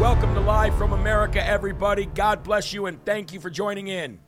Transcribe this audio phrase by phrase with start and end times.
[0.00, 2.04] Welcome to Live from America, everybody.
[2.04, 4.18] God bless you and thank you for joining in.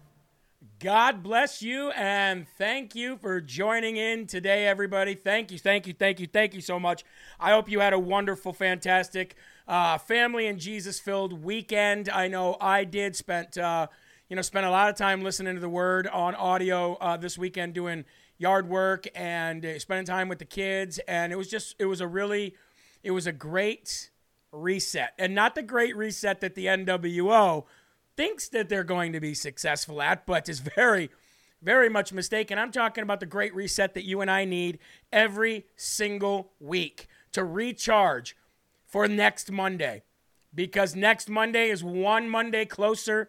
[0.78, 5.14] God bless you and thank you for joining in today, everybody.
[5.14, 7.04] Thank you, thank you, thank you, thank you so much.
[7.40, 9.34] I hope you had a wonderful, fantastic,
[9.66, 12.08] uh, family and Jesus filled weekend.
[12.08, 13.16] I know I did.
[13.16, 13.88] Spent uh,
[14.28, 17.36] you know spent a lot of time listening to the Word on audio uh, this
[17.36, 18.04] weekend, doing
[18.38, 22.00] yard work and uh, spending time with the kids, and it was just it was
[22.00, 22.54] a really
[23.02, 24.10] it was a great
[24.56, 27.64] reset, and not the great reset that the NWO
[28.16, 31.10] thinks that they're going to be successful at, but is very,
[31.62, 32.58] very much mistaken.
[32.58, 34.78] I'm talking about the great reset that you and I need
[35.12, 38.36] every single week to recharge
[38.86, 40.02] for next Monday.
[40.54, 43.28] Because next Monday is one Monday closer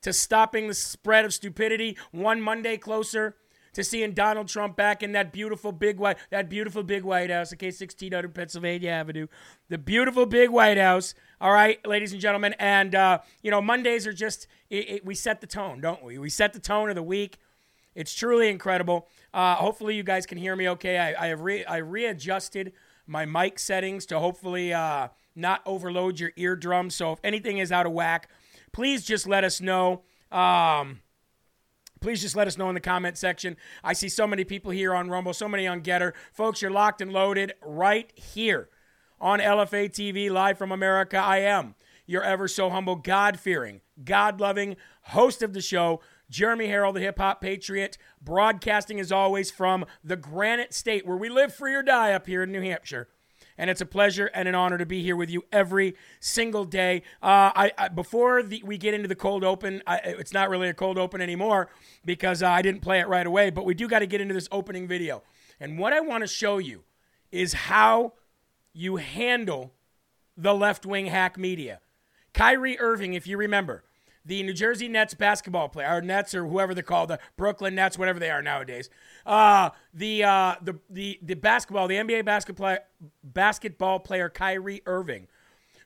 [0.00, 3.36] to stopping the spread of stupidity, one Monday closer
[3.78, 7.52] to seeing Donald Trump back in that beautiful big white that beautiful big White House,
[7.52, 9.28] okay, 1600 Pennsylvania Avenue,
[9.68, 11.14] the beautiful big White House.
[11.40, 15.14] All right, ladies and gentlemen, and uh, you know Mondays are just it, it, we
[15.14, 16.18] set the tone, don't we?
[16.18, 17.38] We set the tone of the week.
[17.94, 19.06] It's truly incredible.
[19.32, 20.98] Uh, hopefully, you guys can hear me okay.
[20.98, 22.72] I, I have re- I readjusted
[23.06, 25.06] my mic settings to hopefully uh,
[25.36, 26.96] not overload your eardrums.
[26.96, 28.28] So if anything is out of whack,
[28.72, 30.02] please just let us know.
[30.32, 30.98] Um,
[32.00, 33.56] please just let us know in the comment section.
[33.82, 36.12] I see so many people here on Rumble, so many on GETTR.
[36.32, 38.68] Folks, you're locked and loaded right here
[39.20, 41.16] on LFA TV, live from America.
[41.16, 41.74] I am
[42.06, 46.00] your ever so humble, God fearing, God loving host of the show,
[46.30, 51.28] Jeremy Herrell, the hip hop patriot, broadcasting as always from the Granite State, where we
[51.28, 53.08] live free or die up here in New Hampshire
[53.58, 57.02] and it's a pleasure and an honor to be here with you every single day.
[57.22, 60.68] Uh, I, I, before the, we get into the cold open, I, it's not really
[60.68, 61.68] a cold open anymore
[62.04, 63.50] because uh, I didn't play it right away.
[63.50, 65.22] But we do got to get into this opening video,
[65.60, 66.84] and what I want to show you
[67.30, 68.14] is how
[68.72, 69.74] you handle
[70.36, 71.80] the left wing hack media.
[72.32, 73.82] Kyrie Irving, if you remember,
[74.28, 77.98] the New Jersey Nets basketball player, or Nets or whoever they're called, the Brooklyn Nets,
[77.98, 78.90] whatever they are nowadays.
[79.24, 82.76] Uh, the, uh, the the the basketball, the NBA basketball
[83.24, 85.28] basketball player Kyrie Irving,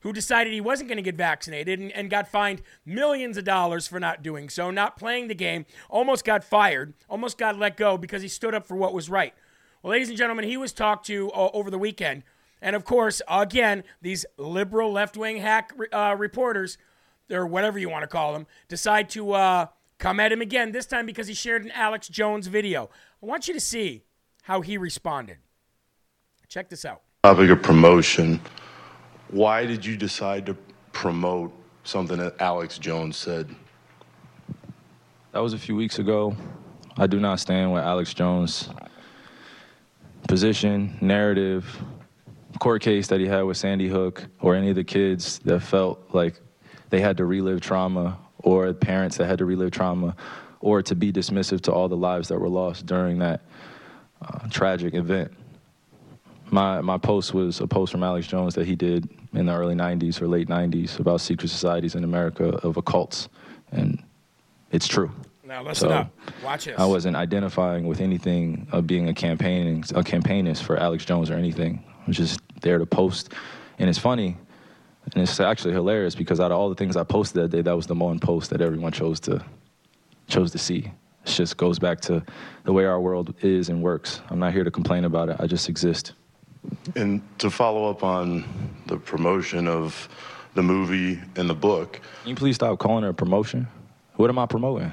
[0.00, 3.86] who decided he wasn't going to get vaccinated and, and got fined millions of dollars
[3.86, 7.96] for not doing so, not playing the game, almost got fired, almost got let go
[7.96, 9.34] because he stood up for what was right.
[9.82, 12.24] Well, ladies and gentlemen, he was talked to uh, over the weekend.
[12.60, 16.78] And of course, again, these liberal left wing hack uh, reporters,
[17.32, 19.66] or whatever you want to call them, decide to uh,
[19.98, 22.90] come at him again, this time because he shared an Alex Jones video.
[23.22, 24.04] I want you to see
[24.42, 25.38] how he responded.
[26.48, 27.02] Check this out.
[27.22, 28.40] Topic of promotion.
[29.28, 30.54] Why did you decide to
[30.92, 31.52] promote
[31.84, 33.54] something that Alex Jones said?
[35.32, 36.36] That was a few weeks ago.
[36.98, 38.68] I do not stand with Alex Jones'
[40.28, 41.64] position, narrative,
[42.58, 46.00] court case that he had with Sandy Hook, or any of the kids that felt
[46.12, 46.40] like
[46.92, 50.14] they had to relive trauma, or parents that had to relive trauma,
[50.60, 53.40] or to be dismissive to all the lives that were lost during that
[54.20, 55.32] uh, tragic event.
[56.50, 59.74] My, my post was a post from Alex Jones that he did in the early
[59.74, 63.28] 90s or late 90s about secret societies in America of occults.
[63.70, 64.04] And
[64.70, 65.10] it's true.
[65.42, 66.12] Now listen So, up.
[66.44, 66.78] Watch this.
[66.78, 71.34] I wasn't identifying with anything of being a campaigning a campaignist for Alex Jones or
[71.36, 71.82] anything.
[72.02, 73.32] I was just there to post,
[73.78, 74.36] and it's funny,
[75.14, 77.76] and it's actually hilarious because out of all the things I posted that day, that
[77.76, 79.44] was the one post that everyone chose to
[80.28, 80.90] chose to see.
[81.24, 82.22] It just goes back to
[82.64, 84.20] the way our world is and works.
[84.30, 85.36] I'm not here to complain about it.
[85.38, 86.12] I just exist.
[86.96, 88.44] And to follow up on
[88.86, 90.08] the promotion of
[90.54, 93.66] the movie and the book, Can you please stop calling it a promotion?
[94.16, 94.92] What am I promoting?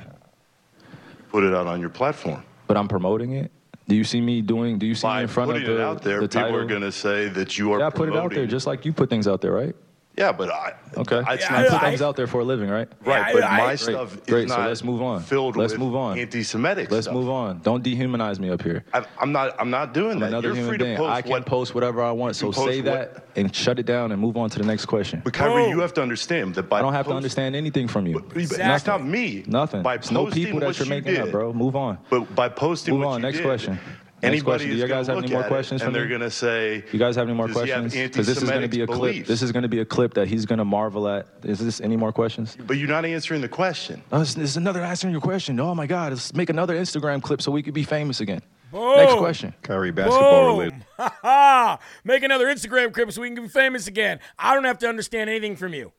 [1.29, 2.44] put it out on your platform.
[2.67, 3.51] But I'm promoting it.
[3.88, 4.77] Do you see me doing?
[4.77, 6.57] Do you see me in front of the, it out there, the people title?
[6.57, 8.85] are going to say that you are Yeah, I put it out there just like
[8.85, 9.75] you put things out there, right?
[10.19, 10.74] Yeah, but I.
[10.98, 11.21] Okay.
[11.25, 12.89] I, it's Yeah, not You I- put things out there for a living, right?
[13.06, 13.33] right.
[13.33, 14.50] But I- my Great, stuff is Great.
[14.50, 15.21] So not let's move on.
[15.24, 16.19] filled Let's with move on.
[16.19, 17.13] anti-Semitic Let's stuff.
[17.16, 17.60] move on.
[17.60, 18.83] Don't dehumanize me up here.
[18.94, 19.56] I, I'm not.
[19.57, 20.27] I'm not doing I'm that.
[20.27, 20.98] another You're human free to being.
[20.98, 22.36] post I can what, post whatever I want.
[22.36, 24.60] So you can post say what- that and shut it down and move on to
[24.60, 25.21] the next question.
[25.24, 25.69] But Kyrie, Boom.
[25.71, 28.16] you have to understand that by I don't have to understand anything from you.
[28.16, 29.45] But, but it's not me.
[29.48, 29.83] Nothing.
[29.83, 31.54] By It's no people that you're you making did, up, bro.
[31.54, 31.98] Move on.
[32.10, 33.21] But by posting Move on.
[33.21, 33.80] Next question.
[34.21, 34.69] Next Anybody question.
[34.71, 37.00] Do you guys have any more at it, questions And for they're gonna say, You
[37.00, 38.10] guys have any more Does he have questions?
[38.10, 39.27] Because this is going to be a anti-Semitic clip.
[39.27, 41.27] This is going to be a clip that he's going to marvel at.
[41.44, 42.57] Is this any more questions?
[42.68, 44.04] But you're not answering the question.
[44.12, 45.57] Oh, this this is another answering your question.
[45.60, 46.12] Oh my God!
[46.12, 48.42] Let's make another Instagram clip so we could be famous again.
[48.71, 48.98] Boom.
[48.98, 49.54] Next question.
[49.62, 50.60] Kyrie basketball Boom.
[50.60, 50.86] related.
[50.98, 51.80] Ha ha!
[52.04, 54.19] Make another Instagram clip so we can be famous again.
[54.38, 55.92] I don't have to understand anything from you.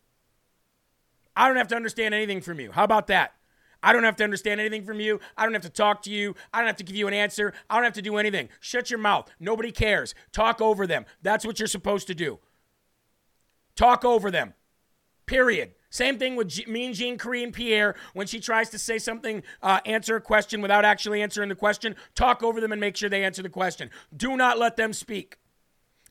[1.35, 2.71] I don't have to understand anything from you.
[2.71, 3.35] How about that?
[3.82, 5.21] I don't have to understand anything from you.
[5.37, 6.35] I don't have to talk to you.
[6.53, 7.53] I don't have to give you an answer.
[7.69, 8.49] I don't have to do anything.
[8.61, 9.31] Shut your mouth.
[9.38, 10.15] Nobody cares.
[10.32, 11.06] Talk over them.
[11.23, 12.38] That's what you're supposed to do.
[13.77, 14.55] Talk over them.
[15.27, 15.73] Period.
[15.91, 19.81] Same thing with G- Mean Jean Korean Pierre when she tries to say something, uh,
[19.85, 21.97] answer a question without actually answering the question.
[22.15, 23.91] Talk over them and make sure they answer the question.
[24.17, 25.38] Do not let them speak.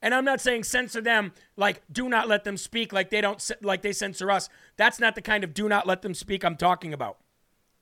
[0.01, 3.51] And I'm not saying censor them like do not let them speak like they don't
[3.62, 4.50] like they censor us.
[4.77, 7.18] That's not the kind of do not let them speak I'm talking about.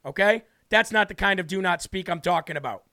[0.08, 0.44] Okay?
[0.70, 2.84] That's not the kind of do not speak I'm talking about.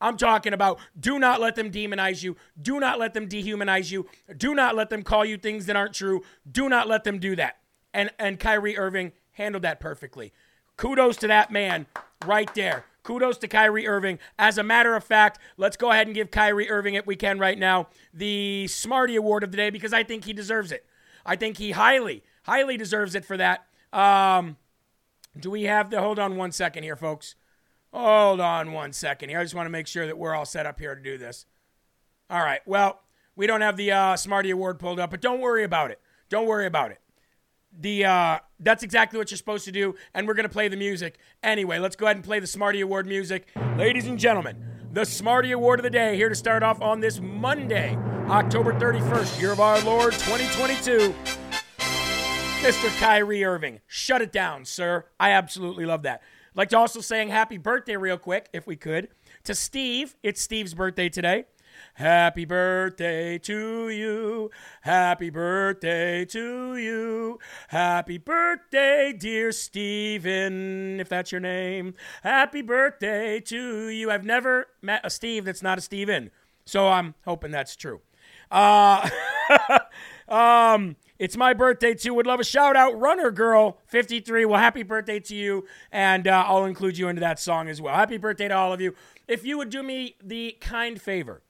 [0.00, 2.36] I'm talking about do not let them demonize you.
[2.60, 4.06] Do not let them dehumanize you.
[4.36, 6.22] Do not let them call you things that aren't true.
[6.50, 7.56] Do not let them do that.
[7.94, 10.32] And and Kyrie Irving handled that perfectly.
[10.76, 11.86] Kudos to that man
[12.26, 12.84] right there.
[13.02, 14.18] Kudos to Kyrie Irving.
[14.38, 17.38] As a matter of fact, let's go ahead and give Kyrie Irving, if we can
[17.38, 20.84] right now, the Smarty Award of the day because I think he deserves it.
[21.24, 23.66] I think he highly, highly deserves it for that.
[23.92, 24.56] Um,
[25.38, 26.00] do we have the?
[26.00, 27.34] Hold on one second here, folks.
[27.92, 29.38] Hold on one second here.
[29.38, 31.46] I just want to make sure that we're all set up here to do this.
[32.28, 32.60] All right.
[32.66, 33.00] Well,
[33.36, 36.00] we don't have the uh, Smarty Award pulled up, but don't worry about it.
[36.28, 37.00] Don't worry about it.
[37.78, 41.18] The uh, that's exactly what you're supposed to do, and we're gonna play the music
[41.42, 41.78] anyway.
[41.78, 44.56] Let's go ahead and play the Smarty Award music, ladies and gentlemen.
[44.92, 47.94] The Smarty Award of the day here to start off on this Monday,
[48.28, 51.45] October 31st, year of our Lord 2022.
[52.66, 52.90] Mr.
[52.98, 53.78] Kyrie Irving.
[53.86, 55.04] Shut it down, sir.
[55.20, 56.20] I absolutely love that.
[56.56, 59.06] Like to also saying happy birthday real quick, if we could,
[59.44, 60.16] to Steve.
[60.24, 61.44] It's Steve's birthday today.
[61.94, 64.50] Happy birthday to you.
[64.80, 67.38] Happy birthday to you.
[67.68, 71.94] Happy birthday, dear Steven, if that's your name.
[72.24, 74.10] Happy birthday to you.
[74.10, 76.32] I've never met a Steve that's not a Steven,
[76.64, 78.00] so I'm hoping that's true.
[78.50, 79.08] Uh,
[80.28, 82.14] um, it's my birthday too.
[82.14, 84.44] Would love a shout out, Runner Girl 53.
[84.44, 87.94] Well, happy birthday to you, and uh, I'll include you into that song as well.
[87.94, 88.94] Happy birthday to all of you.
[89.26, 91.42] If you would do me the kind favor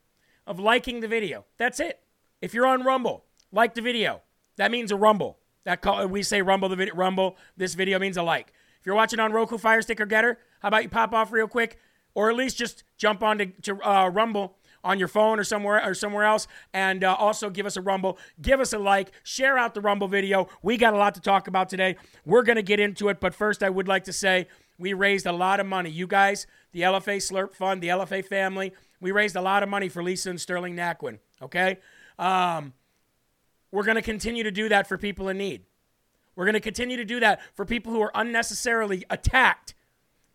[0.46, 2.00] of liking the video, that's it.
[2.40, 4.22] If you're on Rumble, like the video.
[4.56, 5.38] That means a rumble.
[5.64, 6.94] That call, we say rumble the video.
[6.94, 7.36] Rumble.
[7.56, 8.52] This video means a like.
[8.80, 11.48] If you're watching on Roku Fire Stick or GETTR, how about you pop off real
[11.48, 11.78] quick,
[12.14, 15.84] or at least just jump on to, to uh, Rumble on your phone or somewhere
[15.84, 19.58] or somewhere else, and uh, also give us a rumble, give us a like, share
[19.58, 20.48] out the rumble video.
[20.62, 21.96] We got a lot to talk about today.
[22.24, 24.46] We're gonna get into it, but first, I would like to say
[24.78, 25.90] we raised a lot of money.
[25.90, 29.88] You guys, the LFA Slurp Fund, the LFA family, we raised a lot of money
[29.88, 31.18] for Lisa and Sterling Naquin.
[31.42, 31.78] Okay,
[32.18, 32.72] um,
[33.72, 35.64] we're gonna continue to do that for people in need.
[36.36, 39.74] We're gonna continue to do that for people who are unnecessarily attacked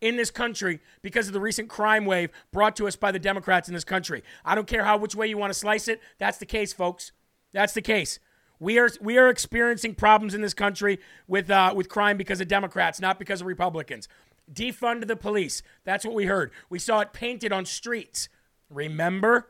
[0.01, 3.67] in this country because of the recent crime wave brought to us by the Democrats
[3.67, 4.23] in this country.
[4.43, 6.01] I don't care how which way you want to slice it.
[6.17, 7.11] That's the case, folks.
[7.53, 8.19] That's the case.
[8.59, 12.47] We are we are experiencing problems in this country with uh, with crime because of
[12.47, 14.07] Democrats, not because of Republicans.
[14.51, 15.63] Defund the police.
[15.83, 16.51] That's what we heard.
[16.69, 18.27] We saw it painted on streets.
[18.69, 19.49] Remember?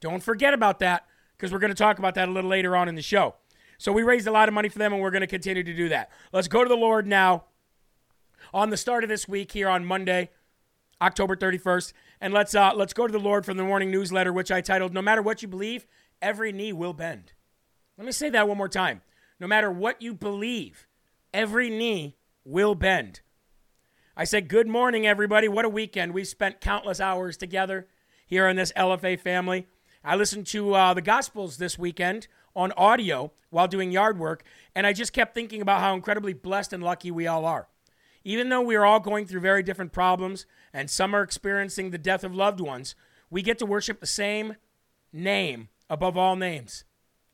[0.00, 1.06] Don't forget about that
[1.36, 3.34] because we're going to talk about that a little later on in the show.
[3.78, 5.74] So we raised a lot of money for them, and we're going to continue to
[5.74, 6.10] do that.
[6.32, 7.44] Let's go to the Lord now
[8.52, 10.30] on the start of this week here on Monday,
[11.00, 11.92] October 31st.
[12.20, 14.92] And let's uh, let's go to the Lord from the morning newsletter, which I titled
[14.92, 15.86] "No matter what you believe,
[16.20, 17.32] every knee will bend."
[17.96, 19.02] Let me say that one more time.
[19.40, 20.86] No matter what you believe,
[21.32, 23.20] every knee will bend.
[24.16, 25.46] I said, "Good morning, everybody.
[25.48, 26.12] What a weekend!
[26.12, 27.86] We've spent countless hours together
[28.26, 29.66] here in this LFA family."
[30.04, 34.42] I listened to uh, the Gospels this weekend on audio while doing yard work,
[34.74, 37.68] and I just kept thinking about how incredibly blessed and lucky we all are.
[38.28, 41.96] Even though we are all going through very different problems and some are experiencing the
[41.96, 42.94] death of loved ones,
[43.30, 44.56] we get to worship the same
[45.14, 46.84] name above all names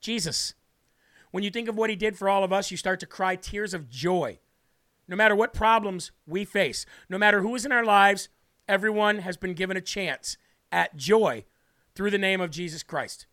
[0.00, 0.54] Jesus.
[1.32, 3.34] When you think of what he did for all of us, you start to cry
[3.34, 4.38] tears of joy.
[5.08, 8.28] No matter what problems we face, no matter who is in our lives,
[8.68, 10.36] everyone has been given a chance
[10.70, 11.44] at joy
[11.96, 13.26] through the name of Jesus Christ.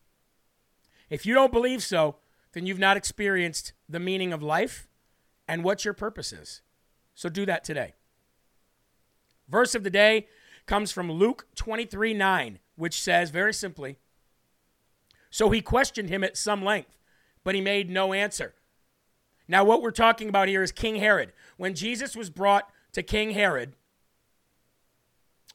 [1.11, 2.15] If you don't believe so,
[2.53, 4.87] then you've not experienced the meaning of life
[5.47, 6.63] and what your purpose is.
[7.21, 7.93] So do that today.
[9.47, 10.25] Verse of the day
[10.65, 13.99] comes from Luke 23 9, which says very simply
[15.29, 16.97] So he questioned him at some length,
[17.43, 18.55] but he made no answer.
[19.47, 21.31] Now, what we're talking about here is King Herod.
[21.57, 23.73] When Jesus was brought to King Herod,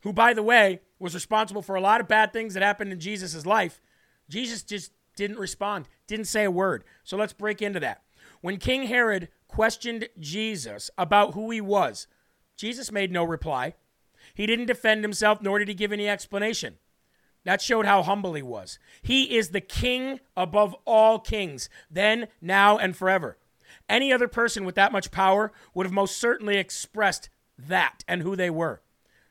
[0.02, 3.00] who, by the way, was responsible for a lot of bad things that happened in
[3.00, 3.80] Jesus' life,
[4.28, 6.85] Jesus just didn't respond, didn't say a word.
[7.02, 8.04] So let's break into that.
[8.40, 12.06] When King Herod questioned Jesus about who he was,
[12.56, 13.74] Jesus made no reply.
[14.34, 16.76] He didn't defend himself, nor did he give any explanation.
[17.44, 18.78] That showed how humble he was.
[19.02, 23.38] He is the king above all kings, then, now, and forever.
[23.88, 28.34] Any other person with that much power would have most certainly expressed that and who
[28.34, 28.82] they were.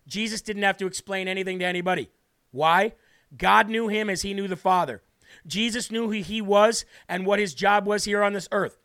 [0.08, 2.10] Jesus didn't have to explain anything to anybody.
[2.52, 2.94] Why?
[3.38, 5.02] God knew him as he knew the Father.
[5.46, 8.78] Jesus knew who he was and what his job was here on this earth.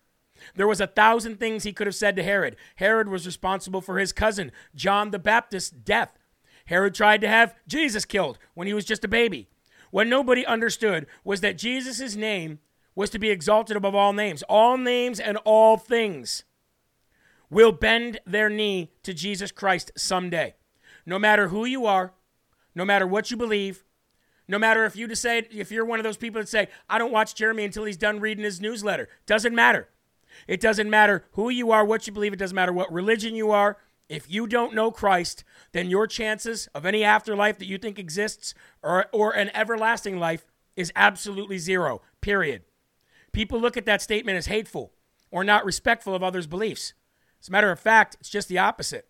[0.54, 2.56] There was a thousand things he could have said to Herod.
[2.76, 6.18] Herod was responsible for his cousin, John the Baptist's death.
[6.66, 9.48] Herod tried to have Jesus killed when he was just a baby.
[9.90, 12.60] What nobody understood was that Jesus' name
[12.94, 14.42] was to be exalted above all names.
[14.44, 16.44] All names and all things
[17.50, 20.54] will bend their knee to Jesus Christ someday.
[21.04, 22.12] No matter who you are,
[22.74, 23.84] no matter what you believe,
[24.46, 27.12] no matter if you decide if you're one of those people that say, I don't
[27.12, 29.08] watch Jeremy until he's done reading his newsletter.
[29.26, 29.88] Doesn't matter.
[30.46, 33.50] It doesn't matter who you are, what you believe, it doesn't matter what religion you
[33.50, 33.78] are.
[34.08, 38.54] If you don't know Christ, then your chances of any afterlife that you think exists
[38.82, 42.02] or, or an everlasting life is absolutely zero.
[42.20, 42.62] Period.
[43.32, 44.92] People look at that statement as hateful
[45.30, 46.92] or not respectful of others' beliefs.
[47.40, 49.08] As a matter of fact, it's just the opposite.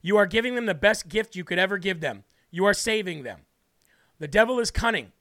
[0.00, 2.24] You are giving them the best gift you could ever give them.
[2.50, 3.40] You are saving them.
[4.18, 5.12] The devil is cunning.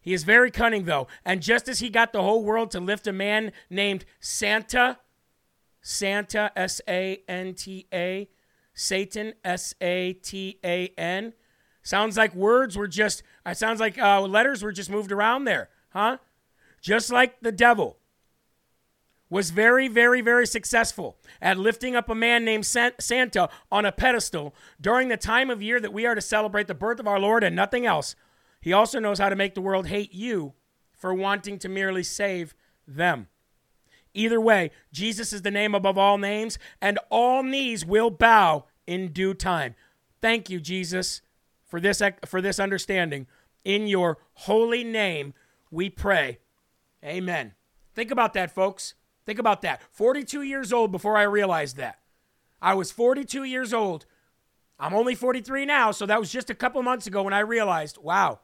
[0.00, 1.06] He is very cunning, though.
[1.24, 4.98] And just as he got the whole world to lift a man named Santa,
[5.82, 8.28] Santa, S A N T A,
[8.74, 11.34] Satan, S A T A N,
[11.82, 15.68] sounds like words were just, it sounds like uh, letters were just moved around there,
[15.90, 16.18] huh?
[16.80, 17.98] Just like the devil
[19.30, 24.54] was very, very, very successful at lifting up a man named Santa on a pedestal
[24.80, 27.44] during the time of year that we are to celebrate the birth of our Lord
[27.44, 28.14] and nothing else.
[28.68, 30.52] He also knows how to make the world hate you
[30.92, 32.54] for wanting to merely save
[32.86, 33.28] them.
[34.12, 39.14] Either way, Jesus is the name above all names, and all knees will bow in
[39.14, 39.74] due time.
[40.20, 41.22] Thank you, Jesus,
[41.64, 43.26] for this, for this understanding.
[43.64, 45.32] In your holy name,
[45.70, 46.38] we pray.
[47.02, 47.54] Amen.
[47.94, 48.92] Think about that, folks.
[49.24, 49.80] Think about that.
[49.92, 52.00] 42 years old before I realized that.
[52.60, 54.04] I was 42 years old.
[54.78, 57.96] I'm only 43 now, so that was just a couple months ago when I realized
[57.96, 58.40] wow,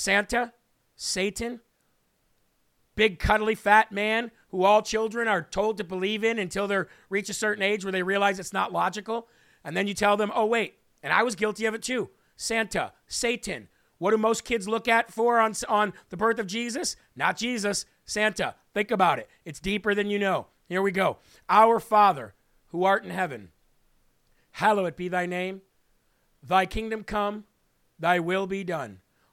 [0.00, 0.54] Santa,
[0.96, 1.60] Satan,
[2.96, 6.80] big cuddly fat man who all children are told to believe in until they
[7.10, 9.28] reach a certain age where they realize it's not logical.
[9.62, 12.08] And then you tell them, oh, wait, and I was guilty of it too.
[12.38, 13.68] Santa, Satan.
[13.98, 16.96] What do most kids look at for on, on the birth of Jesus?
[17.14, 18.54] Not Jesus, Santa.
[18.72, 19.28] Think about it.
[19.44, 20.46] It's deeper than you know.
[20.66, 21.18] Here we go.
[21.46, 22.32] Our Father,
[22.68, 23.50] who art in heaven,
[24.52, 25.60] hallowed be thy name.
[26.42, 27.44] Thy kingdom come,
[27.98, 29.00] thy will be done,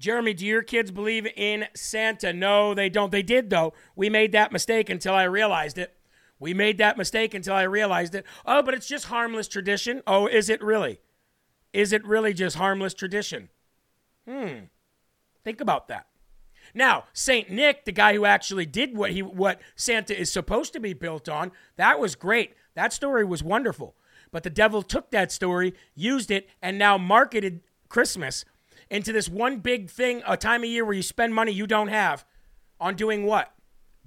[0.00, 2.32] Jeremy, do your kids believe in Santa?
[2.32, 3.12] No, they don't.
[3.12, 3.74] They did, though.
[3.94, 5.94] We made that mistake until I realized it.
[6.38, 8.24] We made that mistake until I realized it.
[8.46, 10.02] Oh, but it's just harmless tradition.
[10.06, 11.00] Oh, is it really?
[11.74, 13.50] Is it really just harmless tradition?
[14.26, 14.64] Hmm.
[15.44, 16.06] Think about that.
[16.72, 20.80] Now, Saint Nick, the guy who actually did what he what Santa is supposed to
[20.80, 22.54] be built on, that was great.
[22.74, 23.96] That story was wonderful.
[24.32, 28.46] But the devil took that story, used it, and now marketed Christmas
[28.90, 31.88] into this one big thing, a time of year where you spend money you don't
[31.88, 32.24] have
[32.80, 33.52] on doing what?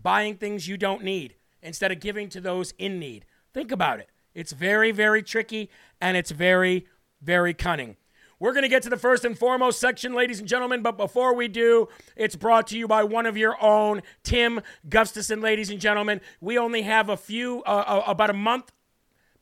[0.02, 3.26] Buying things you don't need instead of giving to those in need.
[3.54, 4.10] Think about it.
[4.34, 5.70] It's very, very tricky
[6.02, 6.88] and it's very,
[7.22, 7.96] very cunning.
[8.40, 11.34] We're going to get to the first and foremost section, ladies and gentlemen, but before
[11.34, 11.88] we do,
[12.18, 14.60] it's brought to you by one of your own, Tim
[14.90, 16.20] Gustafson, ladies and gentlemen.
[16.42, 18.74] We only have a few, uh, uh, about a month,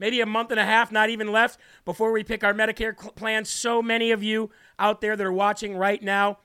[0.02, 3.46] maybe a month and a half, not even left, before we pick our Medicare plan.
[3.46, 6.40] So many of you out there that are watching right now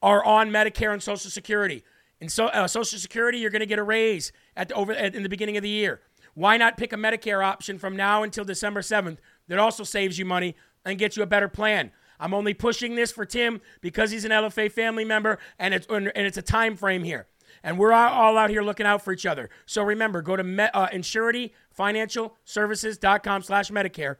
[0.00, 1.84] are on Medicare and Social Security.
[2.18, 5.14] In so, uh, Social Security, you're going to get a raise at the, over at,
[5.14, 6.00] in the beginning of the year.
[6.32, 9.18] Why not pick a Medicare option from now until December 7th
[9.48, 11.92] that also saves you money and gets you a better plan?
[12.18, 16.10] I'm only pushing this for Tim because he's an LFA family member and it's and
[16.14, 17.26] it's a time frame here.
[17.62, 19.50] And we're all out here looking out for each other.
[19.66, 24.16] So remember, go to me, uh, insurityfinancialservices.com slash Medicare.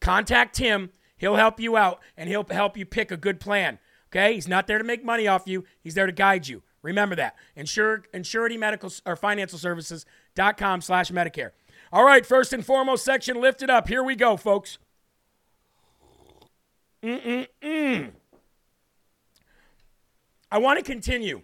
[0.00, 0.90] Contact Tim.
[1.16, 3.78] He'll help you out and he'll help you pick a good plan.
[4.10, 4.34] Okay?
[4.34, 5.64] He's not there to make money off you.
[5.80, 6.62] He's there to guide you.
[6.82, 7.34] Remember that.
[7.56, 11.50] Insure, insurity medical or financial services.com slash Medicare.
[11.92, 13.88] All right, first and foremost section lifted up.
[13.88, 14.78] Here we go, folks.
[17.02, 18.10] Mm-mm-mm.
[20.50, 21.42] I want to continue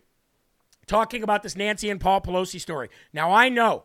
[0.87, 2.89] talking about this Nancy and Paul Pelosi story.
[3.13, 3.85] Now, I know,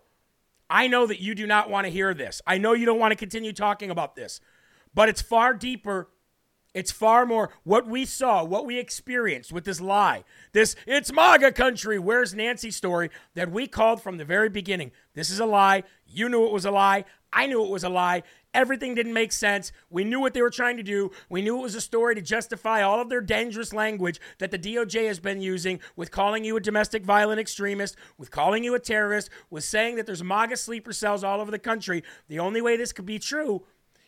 [0.69, 2.41] I know that you do not want to hear this.
[2.45, 4.39] I know you don't want to continue talking about this,
[4.93, 6.09] but it's far deeper.
[6.73, 11.53] It's far more what we saw, what we experienced with this lie, this it's MAGA
[11.53, 14.91] country, where's Nancy story that we called from the very beginning.
[15.15, 15.83] This is a lie.
[16.05, 17.05] You knew it was a lie.
[17.33, 18.21] I knew it was a lie.
[18.53, 19.71] Everything didn't make sense.
[19.91, 21.11] We knew what they were trying to do.
[21.29, 24.57] We knew it was a story to justify all of their dangerous language that the
[24.57, 28.79] DOJ has been using with calling you a domestic violent extremist, with calling you a
[28.79, 32.03] terrorist, with saying that there's MAGA sleeper cells all over the country.
[32.27, 33.65] The only way this could be true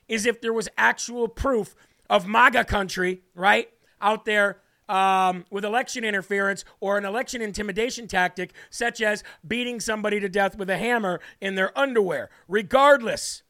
[0.07, 1.75] is if there was actual proof
[2.09, 3.69] of MAGA country, right,
[4.01, 10.19] out there um, with election interference or an election intimidation tactic, such as beating somebody
[10.19, 12.29] to death with a hammer in their underwear.
[12.47, 13.43] Regardless,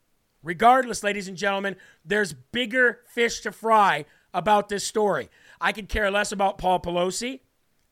[0.43, 5.29] Regardless, ladies and gentlemen, there's bigger fish to fry about this story.
[5.60, 7.41] I could care less about Paul Pelosi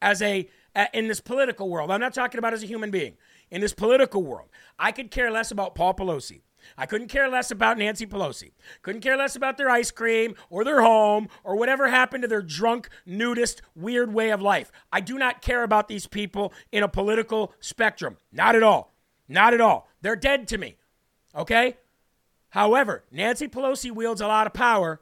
[0.02, 0.50] as a
[0.94, 1.92] in this political world.
[1.92, 3.18] I'm not talking about as a human being.
[3.52, 6.42] In this political world, I could care less about Paul Pelosi.
[6.78, 8.52] I couldn't care less about Nancy Pelosi.
[8.82, 12.42] Couldn't care less about their ice cream or their home or whatever happened to their
[12.42, 14.72] drunk, nudist, weird way of life.
[14.92, 18.18] I do not care about these people in a political spectrum.
[18.32, 18.94] Not at all.
[19.28, 19.88] Not at all.
[20.02, 20.76] They're dead to me.
[21.36, 21.78] Okay?
[22.50, 25.02] However, Nancy Pelosi wields a lot of power,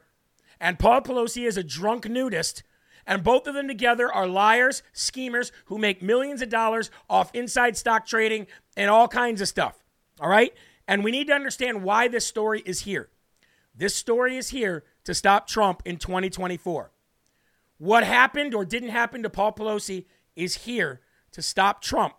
[0.60, 2.62] and Paul Pelosi is a drunk nudist,
[3.06, 7.76] and both of them together are liars, schemers who make millions of dollars off inside
[7.76, 9.82] stock trading and all kinds of stuff.
[10.20, 10.52] All right?
[10.86, 13.08] And we need to understand why this story is here.
[13.74, 16.90] This story is here to stop Trump in 2024.
[17.78, 20.04] What happened or didn't happen to Paul Pelosi
[20.36, 21.00] is here
[21.32, 22.16] to stop Trump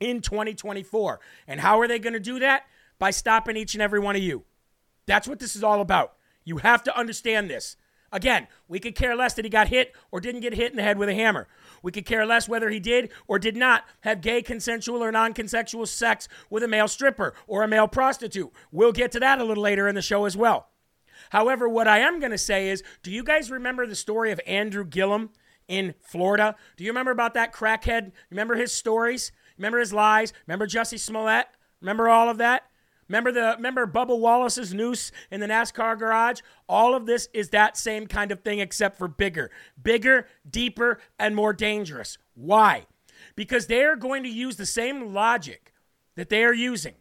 [0.00, 1.20] in 2024.
[1.46, 2.64] And how are they going to do that?
[3.02, 4.44] By stopping each and every one of you.
[5.06, 6.12] That's what this is all about.
[6.44, 7.74] You have to understand this.
[8.12, 10.84] Again, we could care less that he got hit or didn't get hit in the
[10.84, 11.48] head with a hammer.
[11.82, 15.34] We could care less whether he did or did not have gay, consensual, or non
[15.34, 18.52] consensual sex with a male stripper or a male prostitute.
[18.70, 20.68] We'll get to that a little later in the show as well.
[21.30, 24.40] However, what I am going to say is do you guys remember the story of
[24.46, 25.30] Andrew Gillum
[25.66, 26.54] in Florida?
[26.76, 28.12] Do you remember about that crackhead?
[28.30, 29.32] Remember his stories?
[29.58, 30.32] Remember his lies?
[30.46, 31.48] Remember Jussie Smollett?
[31.80, 32.68] Remember all of that?
[33.08, 36.40] Remember the remember Bubba Wallace's noose in the NASCAR garage?
[36.68, 39.50] All of this is that same kind of thing except for bigger.
[39.82, 42.18] Bigger, deeper, and more dangerous.
[42.34, 42.86] Why?
[43.36, 45.72] Because they are going to use the same logic
[46.16, 46.94] that they are using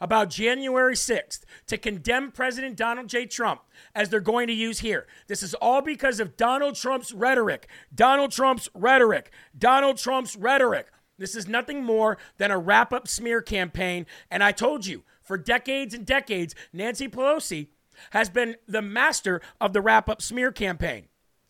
[0.00, 3.26] about January 6th to condemn President Donald J.
[3.26, 3.62] Trump
[3.94, 5.06] as they're going to use here.
[5.26, 7.68] This is all because of Donald Trump's rhetoric.
[7.94, 9.32] Donald Trump's rhetoric.
[9.56, 10.88] Donald Trump's rhetoric.
[11.18, 14.06] This is nothing more than a wrap up smear campaign.
[14.30, 17.68] And I told you, for decades and decades, Nancy Pelosi
[18.10, 21.04] has been the master of the wrap up smear campaign.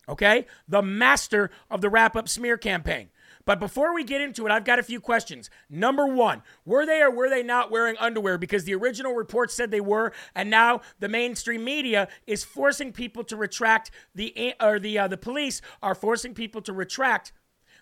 [0.07, 0.45] Okay?
[0.67, 3.09] The master of the wrap up smear campaign.
[3.45, 5.49] But before we get into it, I've got a few questions.
[5.69, 8.37] Number one, were they or were they not wearing underwear?
[8.37, 13.23] Because the original report said they were, and now the mainstream media is forcing people
[13.23, 17.31] to retract the or the uh, the police are forcing people to retract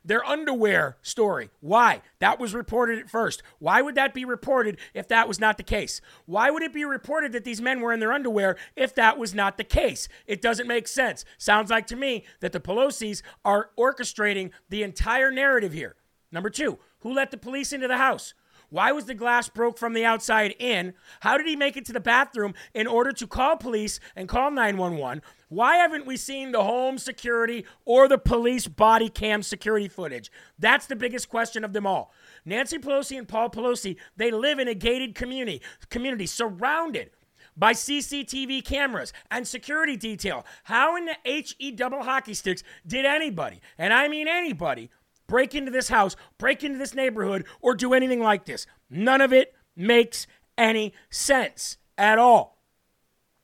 [0.04, 1.50] their underwear story.
[1.60, 2.02] Why?
[2.20, 3.44] That was reported at first.
[3.60, 6.02] Why would that be reported if that was not the case?
[6.26, 9.34] Why would it be reported that these men were in their underwear if that was
[9.34, 10.08] not the case?
[10.26, 11.26] It doesn't make sense.
[11.38, 15.96] Sounds like to me that the Pelosi's are orchestrating the entire narrative here.
[16.32, 18.34] Number two, who let the police into the house?
[18.70, 20.94] Why was the glass broke from the outside in?
[21.22, 24.52] How did he make it to the bathroom in order to call police and call
[24.52, 25.22] 911?
[25.50, 30.30] Why haven't we seen the home security or the police body cam security footage?
[30.60, 32.12] That's the biggest question of them all.
[32.44, 37.12] Nancy Pelosi and Paul Pelosi, they live in a gated community, community surrounded
[37.56, 40.46] by CCTV cameras and security detail.
[40.66, 44.90] How in the HE double hockey sticks did anybody, and I mean anybody,
[45.28, 48.66] break into this house, break into this neighborhood, or do anything like this.
[48.90, 50.26] None of it makes
[50.58, 52.58] any sense at all.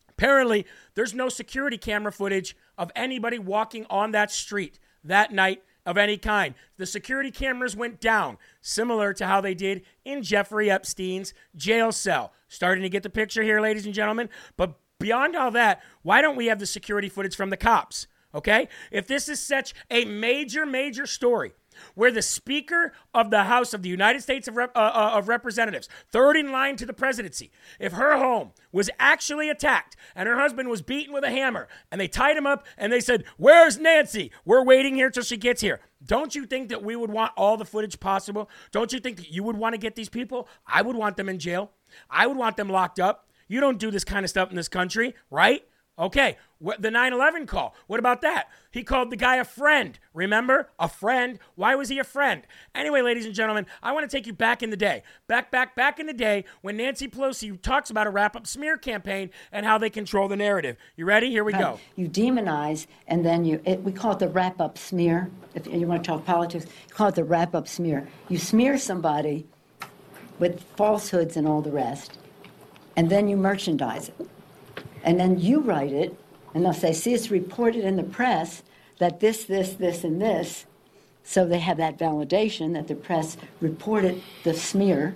[0.10, 0.66] Apparently,
[0.96, 6.18] there's no security camera footage of anybody walking on that street that night of any
[6.18, 6.56] kind.
[6.78, 12.32] The security cameras went down, similar to how they did in Jeffrey Epstein's jail cell.
[12.48, 14.30] Starting to get the picture here, ladies and gentlemen.
[14.56, 18.08] But beyond all that, why don't we have the security footage from the cops?
[18.34, 18.70] Okay?
[18.92, 21.54] If this is such a major, major story,
[21.96, 25.28] where the Speaker of the House of the United States of, Rep- uh, uh, of,
[25.28, 30.38] Representatives, third in line to the presidency, if her home was actually attacked and her
[30.38, 33.78] husband was beaten with a hammer and they tied him up and they said, Where's
[33.78, 34.32] Nancy?
[34.46, 35.80] We're waiting here till she gets here.
[36.06, 38.50] Don't you think that we would want all the footage possible?
[38.72, 40.48] Don't you think that you would want to get these people?
[40.68, 41.72] I would want them in jail.
[42.10, 43.30] I would want them locked up.
[43.48, 45.64] You don't do this kind of stuff in this country, right?
[45.98, 47.76] Okay, what, the 9 11 call.
[47.86, 48.50] What about that?
[48.72, 50.00] He called the guy a friend.
[50.16, 50.70] Remember?
[50.80, 51.38] A friend.
[51.54, 52.42] Why was he a friend?
[52.74, 55.04] Anyway, ladies and gentlemen, I want to take you back in the day.
[55.28, 58.76] Back, back, back in the day when Nancy Pelosi talks about a wrap up smear
[58.76, 60.78] campaign and how they control the narrative.
[60.96, 61.30] You ready?
[61.30, 61.80] Here we go.
[61.96, 65.30] You demonize, and then you, it, we call it the wrap up smear.
[65.54, 68.08] If you want to talk politics, you call it the wrap up smear.
[68.30, 69.46] You smear somebody
[70.40, 72.18] with falsehoods and all the rest,
[72.96, 74.28] and then you merchandise it.
[75.04, 76.18] And then you write it,
[76.54, 78.64] and they'll say, see, it's reported in the press
[79.00, 80.66] that this, this, this, and this.
[81.24, 85.16] So they have that validation that the press reported the smear,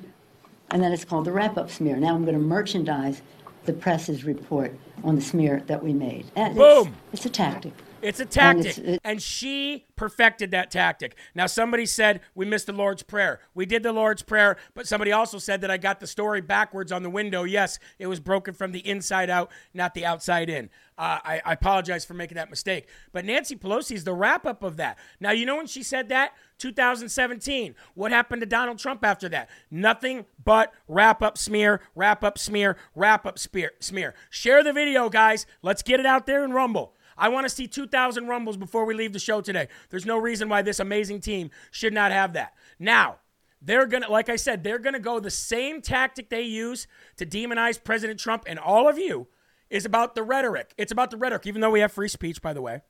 [0.69, 1.97] and then it's called the wrap up smear.
[1.97, 3.21] Now I'm going to merchandise
[3.65, 4.73] the press's report
[5.03, 6.25] on the smear that we made.
[6.35, 6.95] And Boom!
[7.11, 7.73] It's, it's a tactic.
[8.01, 8.77] It's a tactic.
[8.77, 11.15] And, and, she perfected that tactic.
[11.33, 13.39] Now, somebody said we missed the Lord's Prayer.
[13.53, 16.91] We did the Lord's Prayer, but somebody also said that I got the story backwards
[16.91, 17.43] on the window.
[17.43, 20.69] Yes, it was broken from the inside out, not the outside in.
[20.97, 22.87] Uh, I, I apologize for making that mistake.
[23.11, 24.97] But Nancy Pelosi is the wrap up of that.
[25.19, 26.33] Now, you know when she said that?
[26.57, 27.75] 2017.
[27.93, 29.49] What happened to Donald Trump after that?
[29.69, 33.73] Nothing but wrap up smear, wrap up smear, wrap up smear.
[33.79, 34.15] smear.
[34.31, 35.45] Share the video, guys.
[35.61, 36.93] Let's get it out there and rumble.
[37.17, 39.67] I want to see 2,000 rumbles before we leave the show today.
[39.89, 42.53] There's no reason why this amazing team should not have that.
[42.79, 43.17] Now,
[43.61, 46.87] they're going to, like I said, they're going to go the same tactic they use
[47.17, 49.27] to demonize President Trump and all of you
[49.69, 50.73] is about the rhetoric.
[50.77, 52.81] It's about the rhetoric, even though we have free speech, by the way.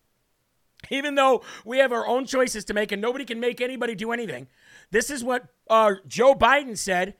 [0.91, 4.11] Even though we have our own choices to make and nobody can make anybody do
[4.11, 4.47] anything.
[4.91, 7.15] This is what uh, Joe Biden said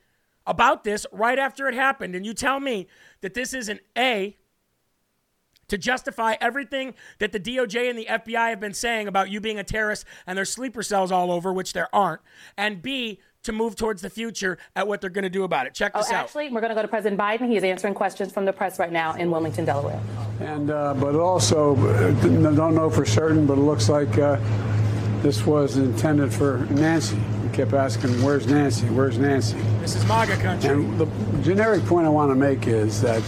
[0.45, 2.15] about this right after it happened.
[2.15, 2.87] And you tell me
[3.21, 4.37] that this is an A,
[5.69, 9.59] to justify everything that the DOJ and the FBI have been saying about you being
[9.59, 12.21] a terrorist and there's sleeper cells all over, which there aren't,
[12.57, 15.73] and B, to move towards the future at what they're going to do about it.
[15.73, 16.25] Check this oh, out.
[16.25, 17.47] Actually, we're going to go to President Biden.
[17.47, 20.01] He is answering questions from the press right now in Wilmington, Delaware.
[20.41, 24.37] And uh, but also, uh, don't know for certain, but it looks like uh,
[25.21, 27.17] this was intended for Nancy.
[27.41, 28.87] We kept asking, "Where's Nancy?
[28.87, 30.69] Where's Nancy?" This is MAGA country.
[30.69, 31.05] And the
[31.41, 33.23] generic point I want to make is that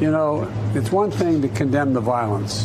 [0.00, 2.64] you know, it's one thing to condemn the violence,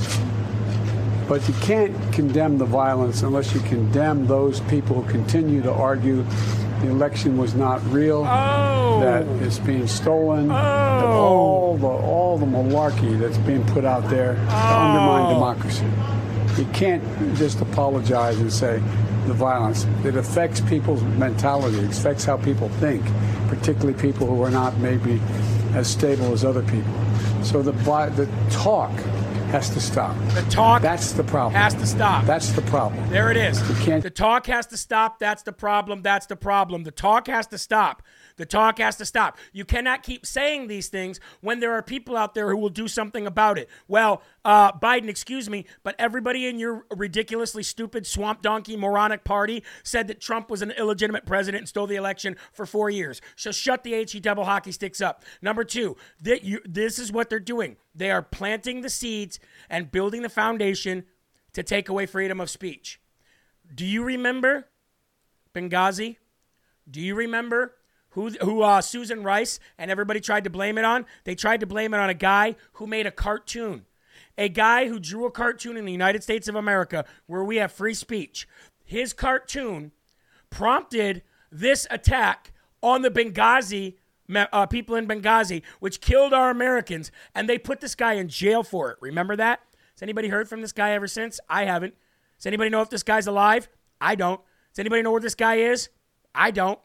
[1.28, 6.24] but you can't condemn the violence unless you condemn those people who continue to argue
[6.82, 9.00] the election was not real, oh.
[9.02, 10.54] that it's being stolen, oh.
[10.54, 14.46] that all the all the malarkey that's being put out there oh.
[14.46, 15.34] to undermine oh.
[15.34, 15.86] democracy.
[16.58, 17.04] You can't
[17.36, 18.78] just apologize and say
[19.28, 19.86] the violence.
[20.06, 21.80] It affects people's mentality.
[21.80, 23.04] It affects how people think,
[23.50, 25.20] particularly people who are not maybe
[25.74, 26.94] as stable as other people.
[27.46, 28.92] So the the talk
[29.52, 30.16] has to stop.
[30.34, 31.54] The talk That's the problem.
[31.54, 32.26] Has to stop.
[32.26, 33.08] That's the problem.
[33.10, 33.62] There it is.
[33.70, 35.20] You can't the talk has to stop.
[35.20, 36.02] That's the problem.
[36.02, 36.84] That's the problem.
[36.84, 38.02] The talk has to stop.
[38.38, 39.38] The talk has to stop.
[39.54, 42.88] You cannot keep saying these things when there are people out there who will do
[42.88, 43.70] something about it.
[43.88, 49.64] Well, uh, Biden, excuse me, but everybody in your ridiculously stupid swamp donkey moronic party
[49.84, 53.22] said that Trump was an illegitimate president and stole the election for four years.
[53.36, 55.24] So shut the HE double hockey sticks up.
[55.42, 57.78] Number two, you, this is what they're doing.
[57.94, 61.06] They are planting the seeds and building the foundation
[61.54, 63.00] to take away freedom of speech.
[63.74, 64.68] Do you remember
[65.54, 66.18] Benghazi?
[66.90, 67.76] Do you remember
[68.16, 71.06] who, who uh, Susan Rice and everybody tried to blame it on?
[71.26, 73.86] They tried to blame it on a guy who made a cartoon.
[74.38, 77.74] A guy who drew a cartoon in the United States of America where we have
[77.74, 78.48] free speech.
[78.86, 79.92] His cartoon
[80.50, 83.96] prompted this attack on the Benghazi
[84.34, 88.64] uh, people in Benghazi, which killed our Americans, and they put this guy in jail
[88.64, 88.98] for it.
[89.02, 89.60] Remember that?
[89.94, 91.40] Has anybody heard from this guy ever since?
[91.50, 91.94] I haven't.
[92.38, 93.68] Does anybody know if this guy's alive?
[94.00, 94.42] I don't.
[94.74, 95.90] Does anybody know where this guy is?
[96.34, 96.80] I don't.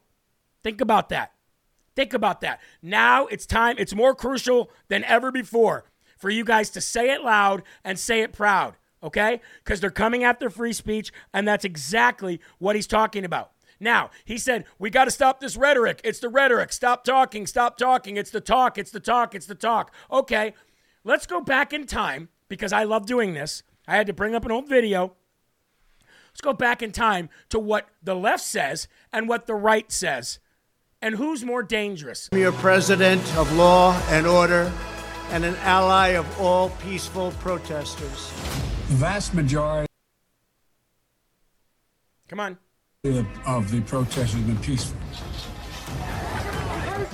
[0.62, 1.32] Think about that.
[1.96, 2.60] Think about that.
[2.82, 5.84] Now it's time, it's more crucial than ever before
[6.16, 9.40] for you guys to say it loud and say it proud, okay?
[9.64, 13.52] Because they're coming after free speech, and that's exactly what he's talking about.
[13.80, 16.02] Now, he said, we got to stop this rhetoric.
[16.04, 16.72] It's the rhetoric.
[16.72, 18.18] Stop talking, stop talking.
[18.18, 19.92] It's the talk, it's the talk, it's the talk.
[20.12, 20.52] Okay,
[21.02, 23.62] let's go back in time because I love doing this.
[23.88, 25.16] I had to bring up an old video
[26.30, 30.38] Let's go back in time to what the left says and what the right says.
[31.02, 32.28] And who's more dangerous?
[32.30, 34.70] You're president of law and order
[35.30, 38.30] and an ally of all peaceful protesters.
[38.88, 39.86] The vast majority
[42.28, 42.58] Come on.
[43.46, 44.98] of the protesters have been peaceful.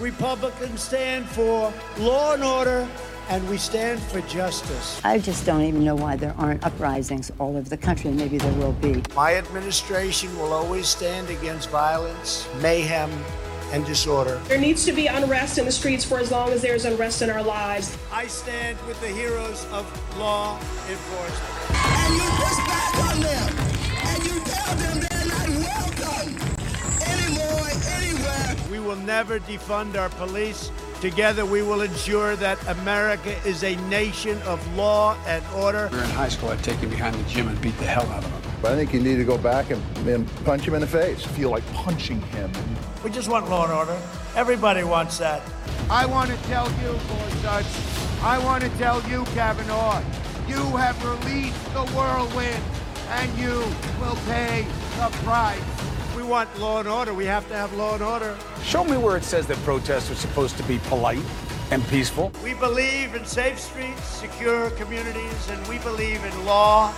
[0.01, 2.89] Republicans stand for law and order,
[3.29, 5.01] and we stand for justice.
[5.05, 8.37] I just don't even know why there aren't uprisings all over the country, and maybe
[8.37, 9.03] there will be.
[9.15, 13.11] My administration will always stand against violence, mayhem,
[13.73, 14.41] and disorder.
[14.49, 17.31] There needs to be unrest in the streets for as long as there's unrest in
[17.31, 17.97] our lives.
[18.13, 19.87] I stand with the heroes of
[20.19, 21.71] law enforcement.
[21.71, 23.57] And you push back on them.
[24.07, 26.37] And you tell them they're not welcome
[27.07, 28.57] anymore, anywhere.
[28.71, 30.71] We will never defund our police.
[31.01, 35.89] Together, we will ensure that America is a nation of law and order.
[35.93, 38.07] We were in high school, I'd take him behind the gym and beat the hell
[38.07, 38.46] out of him.
[38.63, 41.25] But I think you need to go back and, and punch him in the face.
[41.25, 42.51] I Feel like punching him.
[43.05, 43.99] We just want law and order.
[44.35, 45.43] Everybody wants that.
[45.91, 47.67] I want to tell you, Gorsuch,
[48.23, 50.03] I want to tell you, Kavanaugh,
[50.49, 52.63] you have released the whirlwind,
[53.11, 53.53] and you
[54.01, 54.67] will pay
[54.97, 55.61] the price.
[56.17, 57.13] We want law and order.
[57.13, 58.37] We have to have law and order.
[58.65, 61.23] Show me where it says that protests are supposed to be polite
[61.71, 62.33] and peaceful.
[62.43, 66.93] We believe in safe streets, secure communities, and we believe in law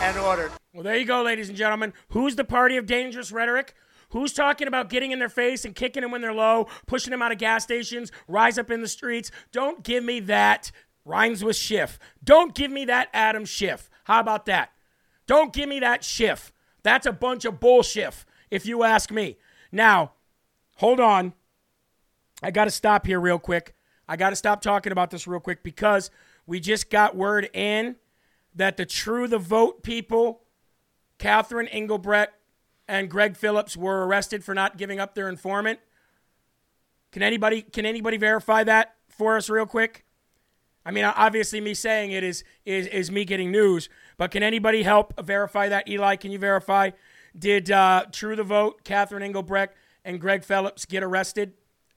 [0.00, 0.50] and order.
[0.74, 1.92] Well, there you go, ladies and gentlemen.
[2.08, 3.74] Who's the party of dangerous rhetoric?
[4.08, 7.22] Who's talking about getting in their face and kicking them when they're low, pushing them
[7.22, 9.30] out of gas stations, rise up in the streets?
[9.52, 10.72] Don't give me that
[11.04, 12.00] rhymes with Schiff.
[12.24, 13.88] Don't give me that Adam Schiff.
[14.02, 14.72] How about that?
[15.28, 16.52] Don't give me that Schiff.
[16.82, 19.36] That's a bunch of bullshit, if you ask me.
[19.70, 20.14] Now,
[20.78, 21.34] hold on.
[22.42, 23.76] I got to stop here real quick.
[24.08, 26.10] I got to stop talking about this real quick because
[26.46, 27.94] we just got word in
[28.56, 30.40] that the True the Vote people,
[31.24, 32.34] Catherine Engelbrecht
[32.86, 35.78] and Greg Phillips, were arrested for not giving up their informant.
[37.12, 40.04] Can anybody can anybody verify that for us real quick?
[40.84, 44.82] I mean, obviously, me saying it is is is me getting news, but can anybody
[44.82, 45.88] help verify that?
[45.88, 46.90] Eli, can you verify?
[47.34, 51.54] Did uh, True the Vote, Catherine Engelbrecht, and Greg Phillips get arrested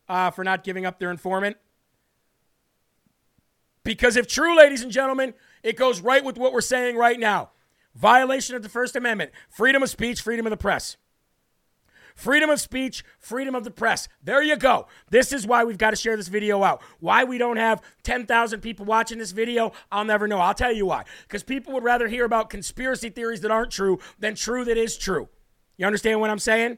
[0.08, 1.58] uh, for not giving up their informant?
[3.84, 7.50] Because if true, ladies and gentlemen, it goes right with what we're saying right now.
[7.98, 10.98] Violation of the First Amendment, freedom of speech, freedom of the press.
[12.16, 14.08] Freedom of speech, freedom of the press.
[14.24, 14.88] There you go.
[15.10, 16.82] This is why we've got to share this video out.
[17.00, 20.38] Why we don't have 10,000 people watching this video, I'll never know.
[20.38, 21.06] I'll tell you why.
[21.24, 24.96] Because people would rather hear about conspiracy theories that aren't true than true that is
[24.96, 25.30] true.
[25.76, 26.78] You understand what I'm saying?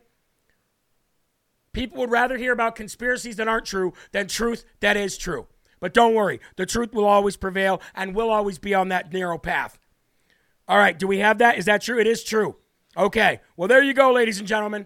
[1.74, 5.48] People would rather hear about conspiracies that aren't true than truth that is true.
[5.82, 9.38] But don't worry, the truth will always prevail and will always be on that narrow
[9.38, 9.78] path.
[10.70, 11.58] All right, do we have that?
[11.58, 12.00] Is that true?
[12.00, 12.56] It is true.
[12.96, 14.86] Okay, well, there you go, ladies and gentlemen.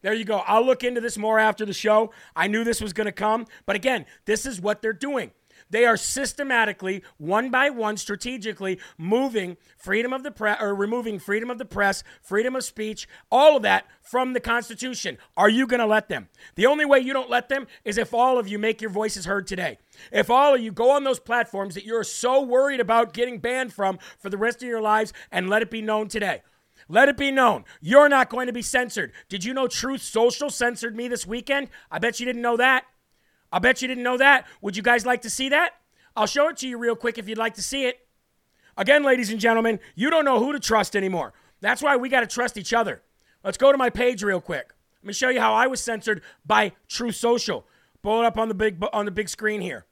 [0.00, 0.42] There you go.
[0.46, 2.12] I'll look into this more after the show.
[2.36, 3.46] I knew this was going to come.
[3.66, 5.32] But again, this is what they're doing.
[5.74, 11.50] They are systematically, one by one, strategically moving freedom of the press or removing freedom
[11.50, 15.18] of the press, freedom of speech, all of that from the Constitution.
[15.36, 16.28] Are you going to let them?
[16.54, 19.24] The only way you don't let them is if all of you make your voices
[19.24, 19.78] heard today.
[20.12, 23.72] If all of you go on those platforms that you're so worried about getting banned
[23.72, 26.42] from for the rest of your lives and let it be known today.
[26.88, 29.10] Let it be known, you're not going to be censored.
[29.28, 31.68] Did you know Truth Social censored me this weekend?
[31.90, 32.84] I bet you didn't know that.
[33.54, 34.48] I bet you didn't know that.
[34.62, 35.74] Would you guys like to see that?
[36.16, 38.00] I'll show it to you real quick if you'd like to see it.
[38.76, 41.32] Again, ladies and gentlemen, you don't know who to trust anymore.
[41.60, 43.02] That's why we got to trust each other.
[43.44, 44.72] Let's go to my page real quick.
[45.00, 47.64] Let me show you how I was censored by True Social.
[48.02, 49.86] Pull it up on the big on the big screen here.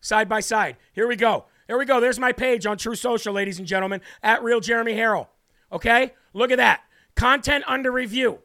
[0.00, 0.76] Side by side.
[0.92, 1.46] Here we go.
[1.66, 1.98] Here we go.
[1.98, 5.26] There's my page on True Social, ladies and gentlemen, at Real Jeremy Herrell.
[5.72, 6.14] Okay?
[6.32, 6.82] Look at that.
[7.16, 8.38] Content under review.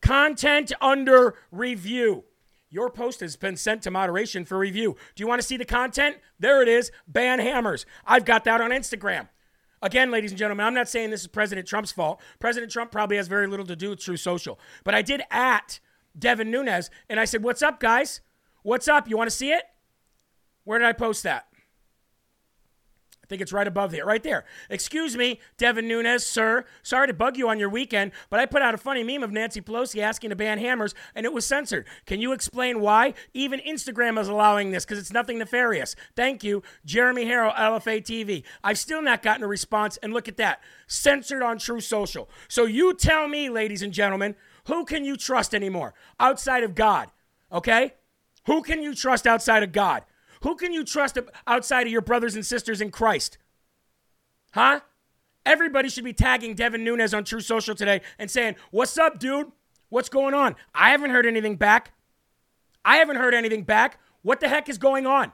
[0.00, 2.24] Content under review.
[2.70, 4.96] Your post has been sent to moderation for review.
[5.16, 6.18] Do you want to see the content?
[6.38, 6.92] There it is.
[7.08, 7.84] Ban hammers.
[8.06, 9.28] I've got that on Instagram.
[9.82, 12.20] Again, ladies and gentlemen, I'm not saying this is President Trump's fault.
[12.38, 14.60] President Trump probably has very little to do with True Social.
[14.84, 15.80] But I did at
[16.16, 18.20] Devin Nunes and I said, What's up, guys?
[18.62, 19.08] What's up?
[19.08, 19.64] You want to see it?
[20.64, 21.48] Where did I post that?
[23.30, 24.44] Think it's right above there, right there.
[24.68, 26.64] Excuse me, Devin Nunes, sir.
[26.82, 29.30] Sorry to bug you on your weekend, but I put out a funny meme of
[29.30, 31.86] Nancy Pelosi asking to ban hammers, and it was censored.
[32.06, 33.14] Can you explain why?
[33.32, 35.94] Even Instagram is allowing this because it's nothing nefarious.
[36.16, 38.42] Thank you, Jeremy Herrell, LFA TV.
[38.64, 40.60] I've still not gotten a response, and look at that.
[40.88, 42.28] Censored on True Social.
[42.48, 47.12] So you tell me, ladies and gentlemen, who can you trust anymore outside of God?
[47.52, 47.94] Okay?
[48.46, 50.02] Who can you trust outside of God?
[50.42, 53.38] Who can you trust outside of your brothers and sisters in Christ?
[54.52, 54.80] Huh?
[55.44, 59.52] Everybody should be tagging Devin Nunes on True Social today and saying, What's up, dude?
[59.88, 60.56] What's going on?
[60.74, 61.92] I haven't heard anything back.
[62.84, 63.98] I haven't heard anything back.
[64.22, 65.32] What the heck is going on?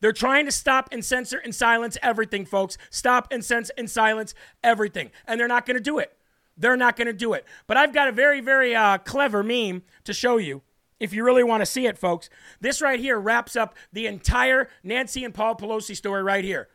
[0.00, 2.78] They're trying to stop and censor and silence everything, folks.
[2.88, 5.10] Stop and censor and silence everything.
[5.26, 6.16] And they're not going to do it.
[6.56, 7.44] They're not going to do it.
[7.66, 10.62] But I've got a very, very uh, clever meme to show you
[11.00, 12.30] if you really want to see it, folks.
[12.60, 16.68] This right here wraps up the entire Nancy and Paul Pelosi story right here.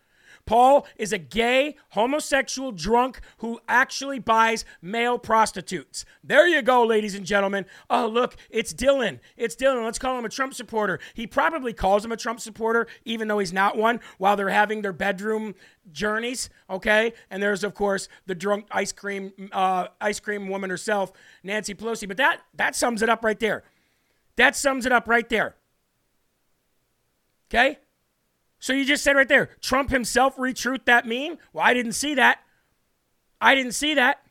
[0.46, 6.06] Paul is a gay, homosexual drunk who actually buys male prostitutes.
[6.24, 7.66] There you go, ladies and gentlemen.
[7.90, 9.20] Oh, look, it's Dylan.
[9.38, 9.84] It's Dylan.
[9.84, 11.00] Let's call him a Trump supporter.
[11.16, 14.84] He probably calls him a Trump supporter, even though he's not one, while they're having
[14.84, 15.56] their bedroom
[15.92, 16.50] journeys.
[16.70, 21.12] Okay, and there's of course the drunk ice cream, uh, ice cream woman herself,
[21.44, 22.08] Nancy Pelosi.
[22.08, 23.64] But that that sums it up right there.
[24.38, 25.56] That sums it up right there.
[27.50, 27.80] Okay.
[28.60, 31.38] So you just said right there, Trump himself retruth that meme?
[31.54, 32.40] Well, I didn't see that.
[33.40, 34.22] I didn't see that.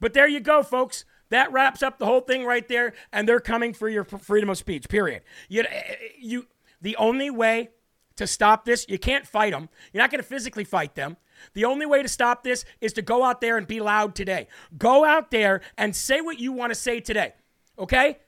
[0.00, 1.04] But there you go, folks.
[1.28, 4.58] That wraps up the whole thing right there, and they're coming for your freedom of
[4.58, 4.88] speech.
[4.88, 5.22] Period.
[5.48, 6.46] You, eh, eh, you,
[6.80, 7.70] the only way
[8.16, 9.68] to stop this, you can't fight them.
[9.92, 11.16] You're not going to physically fight them.
[11.52, 14.48] The only way to stop this is to go out there and be loud today.
[14.78, 17.34] Go out there and say what you want to say today.
[17.78, 18.18] Okay?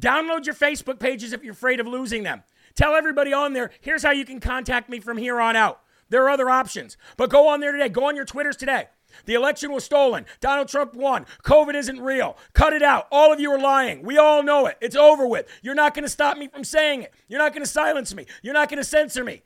[0.00, 2.42] Download your Facebook pages if you're afraid of losing them.
[2.74, 5.82] Tell everybody on there, here's how you can contact me from here on out.
[6.08, 6.96] There are other options.
[7.16, 7.88] But go on there today.
[7.88, 8.88] Go on your Twitters today.
[9.24, 10.26] The election was stolen.
[10.40, 11.26] Donald Trump won.
[11.44, 12.36] COVID isn't real.
[12.52, 13.06] Cut it out.
[13.10, 14.02] All of you are lying.
[14.02, 14.76] We all know it.
[14.80, 15.46] It's over with.
[15.62, 17.14] You're not going to stop me from saying it.
[17.28, 18.26] You're not going to silence me.
[18.42, 19.42] You're not going to censor me.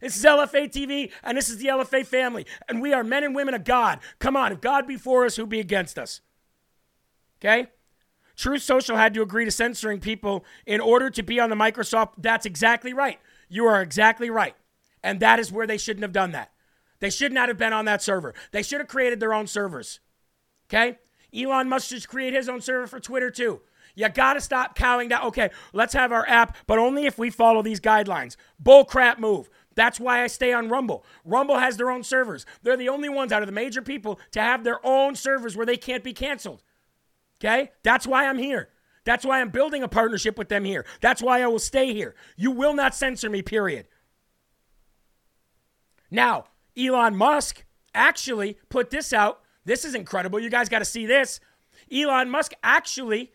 [0.00, 2.46] This is LFA TV, and this is the LFA family.
[2.68, 3.98] And we are men and women of God.
[4.20, 6.20] Come on, if God be for us, who be against us?
[7.40, 7.68] Okay?
[8.38, 12.12] Truth Social had to agree to censoring people in order to be on the Microsoft.
[12.18, 13.18] That's exactly right.
[13.48, 14.54] You are exactly right.
[15.02, 16.52] And that is where they shouldn't have done that.
[17.00, 18.34] They should not have been on that server.
[18.52, 19.98] They should have created their own servers.
[20.68, 20.98] Okay?
[21.36, 23.60] Elon Musk should create his own server for Twitter too.
[23.96, 25.26] You gotta stop cowing down.
[25.26, 28.36] Okay, let's have our app, but only if we follow these guidelines.
[28.60, 29.50] Bull crap move.
[29.74, 31.04] That's why I stay on Rumble.
[31.24, 32.46] Rumble has their own servers.
[32.62, 35.66] They're the only ones out of the major people to have their own servers where
[35.66, 36.62] they can't be canceled.
[37.40, 37.70] Okay?
[37.82, 38.70] That's why I'm here.
[39.04, 40.84] That's why I'm building a partnership with them here.
[41.00, 42.14] That's why I will stay here.
[42.36, 43.86] You will not censor me, period.
[46.10, 46.44] Now,
[46.76, 49.40] Elon Musk actually put this out.
[49.64, 50.38] This is incredible.
[50.38, 51.40] You guys got to see this.
[51.92, 53.32] Elon Musk actually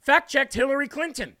[0.00, 1.36] fact checked Hillary Clinton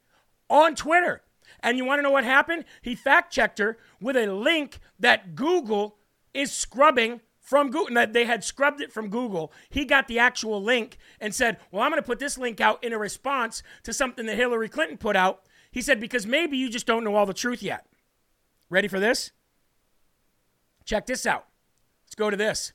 [0.48, 1.22] on Twitter.
[1.60, 2.64] And you want to know what happened?
[2.82, 5.96] He fact checked her with a link that Google
[6.34, 9.52] is scrubbing from Google, they had scrubbed it from Google.
[9.70, 12.82] He got the actual link and said, Well, I'm going to put this link out
[12.82, 15.42] in a response to something that Hillary Clinton put out.
[15.70, 17.86] He said, Because maybe you just don't know all the truth yet.
[18.68, 19.30] Ready for this?
[20.84, 21.46] Check this out.
[22.04, 22.72] Let's go to this.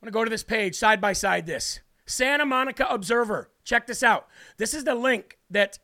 [0.00, 1.80] I'm going to go to this page, side by side this.
[2.06, 3.50] Santa Monica Observer.
[3.62, 4.26] Check this out.
[4.56, 5.80] This is the link that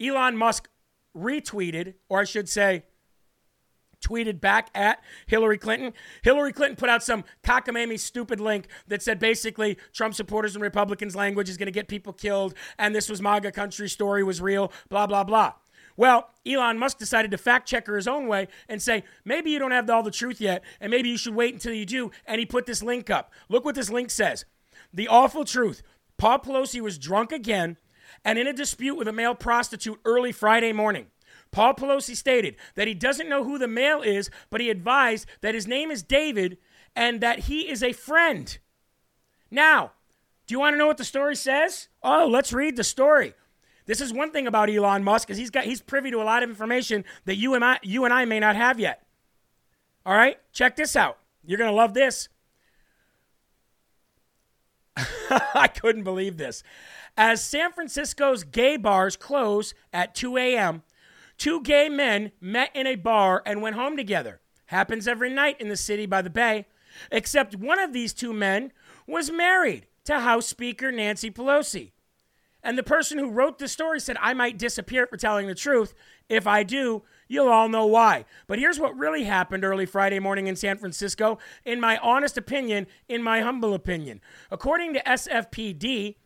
[0.00, 0.68] Elon Musk
[1.16, 2.84] retweeted, or I should say,
[4.06, 5.92] tweeted back at Hillary Clinton.
[6.22, 11.16] Hillary Clinton put out some cockamamie stupid link that said basically Trump supporters and Republicans
[11.16, 14.72] language is going to get people killed and this was MAGA country story was real,
[14.88, 15.54] blah, blah, blah.
[15.96, 19.58] Well, Elon Musk decided to fact check her his own way and say, maybe you
[19.58, 22.10] don't have all the truth yet, and maybe you should wait until you do.
[22.26, 23.32] And he put this link up.
[23.48, 24.44] Look what this link says
[24.92, 25.82] The awful truth
[26.18, 27.78] Paul Pelosi was drunk again
[28.24, 31.06] and in a dispute with a male prostitute early Friday morning.
[31.56, 35.54] Paul Pelosi stated that he doesn't know who the male is, but he advised that
[35.54, 36.58] his name is David
[36.94, 38.58] and that he is a friend.
[39.50, 39.92] Now,
[40.46, 41.88] do you want to know what the story says?
[42.02, 43.32] Oh, let's read the story.
[43.86, 46.42] This is one thing about Elon Musk is he's got he's privy to a lot
[46.42, 49.06] of information that you and I you and I may not have yet.
[50.04, 50.38] All right?
[50.52, 51.16] Check this out.
[51.42, 52.28] You're going to love this.
[55.54, 56.62] I couldn't believe this.
[57.16, 60.82] As San Francisco's gay bars close at 2 a.m.,
[61.38, 64.40] Two gay men met in a bar and went home together.
[64.66, 66.66] Happens every night in the city by the bay.
[67.10, 68.72] Except one of these two men
[69.06, 71.92] was married to House Speaker Nancy Pelosi.
[72.62, 75.94] And the person who wrote the story said, I might disappear for telling the truth.
[76.28, 78.24] If I do, you'll all know why.
[78.48, 82.88] But here's what really happened early Friday morning in San Francisco, in my honest opinion,
[83.08, 84.20] in my humble opinion.
[84.50, 86.16] According to SFPD,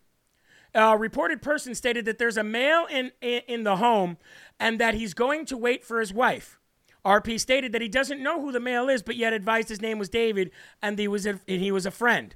[0.75, 4.18] a reported person stated that there's a male in, in, in the home
[4.59, 6.59] and that he's going to wait for his wife.
[7.05, 9.99] RP stated that he doesn't know who the male is, but yet advised his name
[9.99, 10.51] was David
[10.83, 12.35] and he was a, he was a friend.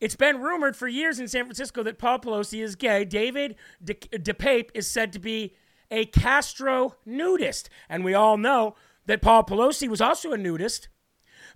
[0.00, 3.04] It's been rumored for years in San Francisco that Paul Pelosi is gay.
[3.04, 5.54] David De- DePape is said to be
[5.90, 7.68] a Castro nudist.
[7.88, 8.74] And we all know
[9.06, 10.88] that Paul Pelosi was also a nudist.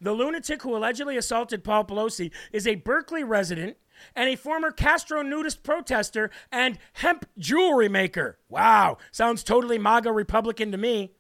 [0.01, 3.79] The lunatic who allegedly assaulted Paul Pelosi is a Berkeley resident
[4.15, 8.39] and a former Castro nudist protester and hemp jewelry maker.
[8.49, 11.13] Wow, sounds totally MAGA Republican to me.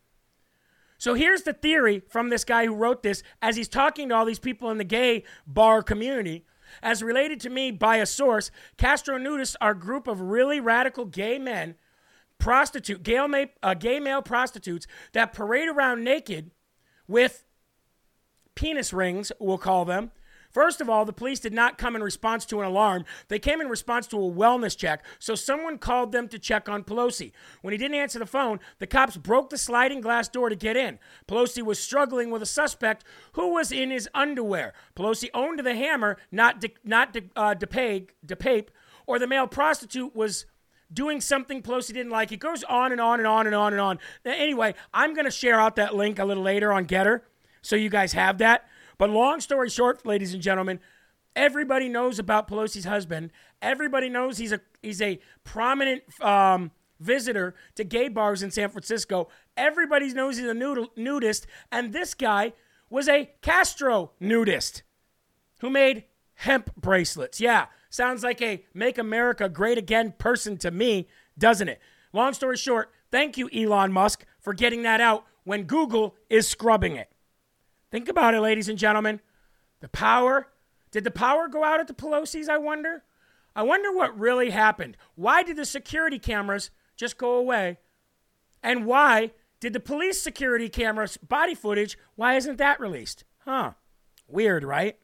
[0.98, 4.24] So here's the theory from this guy who wrote this as he's talking to all
[4.24, 6.44] these people in the gay bar community.
[6.82, 11.04] As related to me by a source, Castro nudists are a group of really radical
[11.04, 11.76] gay men,
[12.38, 16.50] prostitute, gay, uh, gay male prostitutes that parade around naked
[17.06, 17.44] with
[18.54, 20.10] penis rings, we'll call them,
[20.56, 23.04] First of all, the police did not come in response to an alarm.
[23.28, 25.04] They came in response to a wellness check.
[25.18, 27.32] So someone called them to check on Pelosi.
[27.60, 30.74] When he didn't answer the phone, the cops broke the sliding glass door to get
[30.74, 30.98] in.
[31.28, 34.72] Pelosi was struggling with a suspect who was in his underwear.
[34.96, 38.68] Pelosi owned the hammer, not de, not de, uh, DePape, DePape,
[39.06, 40.46] or the male prostitute was
[40.90, 42.32] doing something Pelosi didn't like.
[42.32, 43.98] It goes on and on and on and on and on.
[44.24, 47.20] Anyway, I'm going to share out that link a little later on GETTR
[47.60, 48.66] so you guys have that.
[48.98, 50.80] But long story short, ladies and gentlemen,
[51.34, 53.30] everybody knows about Pelosi's husband.
[53.60, 59.28] Everybody knows he's a he's a prominent um, visitor to gay bars in San Francisco.
[59.56, 62.52] Everybody knows he's a nudist, and this guy
[62.88, 64.82] was a Castro nudist
[65.60, 67.40] who made hemp bracelets.
[67.40, 71.80] Yeah, sounds like a "Make America Great Again" person to me, doesn't it?
[72.12, 76.96] Long story short, thank you, Elon Musk, for getting that out when Google is scrubbing
[76.96, 77.10] it.
[77.96, 79.20] Think about it, ladies and gentlemen.
[79.80, 80.48] The power.
[80.90, 83.04] Did the power go out at the Pelosi's, I wonder?
[83.54, 84.98] I wonder what really happened.
[85.14, 87.78] Why did the security cameras just go away?
[88.62, 89.30] And why
[89.60, 93.24] did the police security cameras body footage, why isn't that released?
[93.46, 93.72] Huh.
[94.28, 94.98] Weird, right?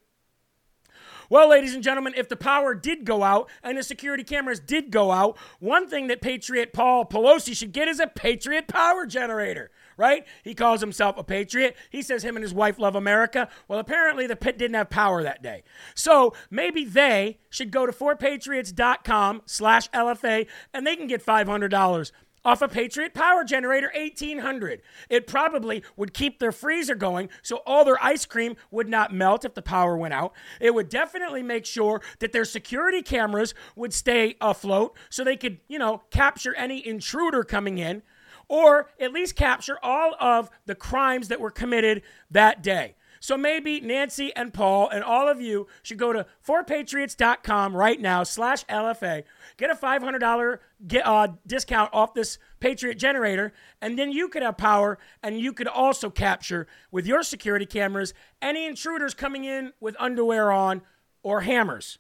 [1.33, 4.91] Well, ladies and gentlemen, if the power did go out and the security cameras did
[4.91, 9.71] go out, one thing that Patriot Paul Pelosi should get is a Patriot power generator
[9.99, 10.27] right?
[10.43, 11.77] He calls himself a patriot.
[11.91, 13.49] He says him and his wife love America.
[13.69, 15.65] Well, apparently the pit didn't have power that day.
[15.95, 22.13] So maybe they should go to 4patriots.com slash LFA and they can get $500
[22.45, 24.83] off a Patriot Power Generator 1800.
[25.09, 29.45] It probably would keep their freezer going so all their ice cream would not melt
[29.45, 30.33] if the power went out.
[30.61, 35.59] It would definitely make sure that their security cameras would stay afloat so they could,
[35.69, 38.03] you know, capture any intruder coming in
[38.49, 42.95] or at least capture all of the crimes that were committed that day.
[43.23, 48.25] So maybe Nancy and Paul and all of you should go to 4patriots.com right now
[48.25, 49.23] slash LFA,
[49.57, 50.59] get a $500
[50.89, 55.53] get, uh, discount off this Patriot generator, and then you could have power and you
[55.53, 58.13] could also capture with your security cameras
[58.43, 60.83] any intruders coming in with underwear on
[61.23, 61.99] or hammers.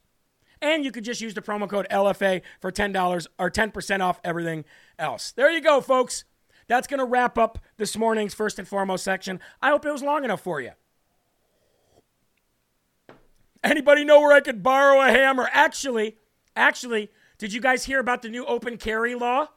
[0.61, 4.65] And you could just use the promo code LFA for $10 or 10% off everything
[4.99, 5.31] else.
[5.31, 6.25] There you go, folks.
[6.67, 9.39] That's going to wrap up this morning's first and foremost section.
[9.61, 10.73] I hope it was long enough for you.
[13.65, 15.49] Anybody know where I could borrow a hammer?
[15.53, 16.17] Actually,
[16.57, 19.49] actually, did you guys hear about the new open carry law?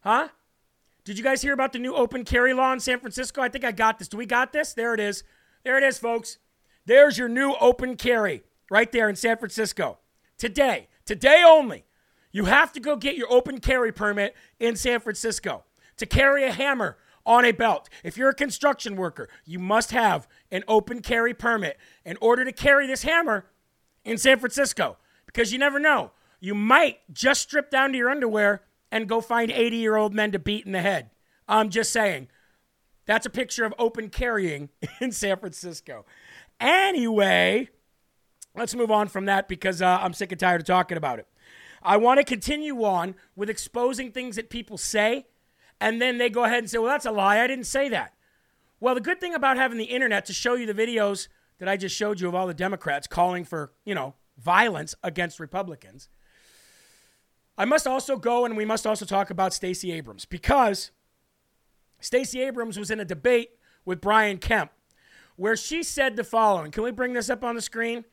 [0.00, 0.28] Huh?
[1.04, 3.40] Did you guys hear about the new open carry law in San Francisco?
[3.40, 4.08] I think I got this.
[4.08, 4.74] Do we got this?
[4.74, 5.24] There it is.
[5.64, 6.38] There it is, folks.
[6.84, 9.98] There's your new open carry right there in San Francisco.
[10.36, 11.84] Today, today only.
[12.30, 15.64] You have to go get your open carry permit in San Francisco
[15.96, 17.88] to carry a hammer on a belt.
[18.02, 22.52] If you're a construction worker, you must have an open carry permit in order to
[22.52, 23.44] carry this hammer
[24.02, 26.12] in San Francisco because you never know.
[26.40, 30.32] You might just strip down to your underwear and go find 80 year old men
[30.32, 31.10] to beat in the head.
[31.46, 32.28] I'm just saying.
[33.04, 34.70] That's a picture of open carrying
[35.00, 36.06] in San Francisco.
[36.58, 37.68] Anyway,
[38.56, 41.26] let's move on from that because uh, I'm sick and tired of talking about it.
[41.82, 45.26] I want to continue on with exposing things that people say
[45.80, 47.40] and then they go ahead and say, well, that's a lie.
[47.40, 48.14] I didn't say that.
[48.80, 51.76] Well, the good thing about having the internet to show you the videos that I
[51.76, 56.08] just showed you of all the Democrats calling for, you know, violence against Republicans.
[57.56, 60.92] I must also go and we must also talk about Stacey Abrams because
[61.98, 63.50] Stacey Abrams was in a debate
[63.84, 64.70] with Brian Kemp
[65.34, 66.70] where she said the following.
[66.70, 68.04] Can we bring this up on the screen?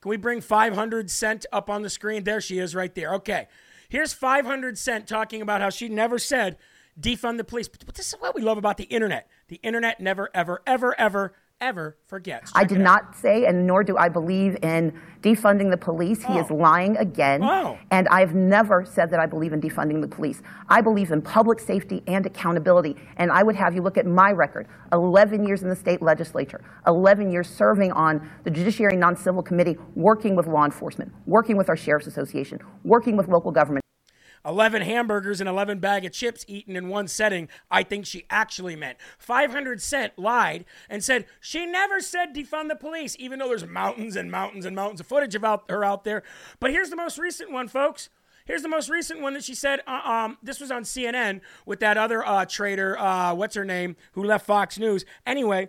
[0.00, 2.24] Can we bring 500 Cent up on the screen?
[2.24, 3.14] There she is right there.
[3.14, 3.48] Okay.
[3.88, 6.56] Here's 500 Cent talking about how she never said
[6.98, 7.68] defund the police.
[7.68, 9.28] But this is what we love about the internet.
[9.48, 12.52] The internet never, ever, ever, ever, ever forgets.
[12.52, 16.24] Check I did not say, and nor do I believe in defunding the police.
[16.24, 16.40] He oh.
[16.40, 17.42] is lying again.
[17.42, 17.78] Oh.
[17.90, 20.42] And I've never said that I believe in defunding the police.
[20.68, 22.96] I believe in public safety and accountability.
[23.16, 26.62] And I would have you look at my record 11 years in the state legislature,
[26.86, 31.68] 11 years serving on the Judiciary Non Civil Committee, working with law enforcement, working with
[31.68, 33.84] our Sheriff's Association, working with local government.
[34.44, 38.76] 11 hamburgers and 11 bag of chips eaten in one setting, I think she actually
[38.76, 38.98] meant.
[39.18, 44.16] 500 Cent lied and said she never said defund the police, even though there's mountains
[44.16, 46.22] and mountains and mountains of footage about her out there.
[46.58, 48.08] But here's the most recent one, folks.
[48.46, 49.80] Here's the most recent one that she said.
[49.86, 53.96] Uh, um, this was on CNN with that other uh, trader, uh, what's her name,
[54.12, 55.04] who left Fox News.
[55.26, 55.68] Anyway,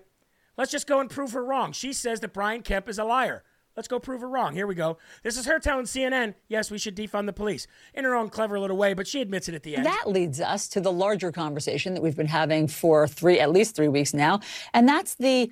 [0.58, 1.74] let's just go and prove her wrong.
[1.74, 3.44] She says that Brian Kemp is a liar.
[3.82, 4.54] Let's go prove her wrong.
[4.54, 5.00] Here we go.
[5.24, 7.66] This is her telling CNN, yes, we should defund the police
[7.96, 9.88] in her own clever little way, but she admits it at the end.
[9.88, 13.76] That leads us to the larger conversation that we've been having for three, at least
[13.76, 14.40] three weeks now,
[14.76, 15.52] and that's the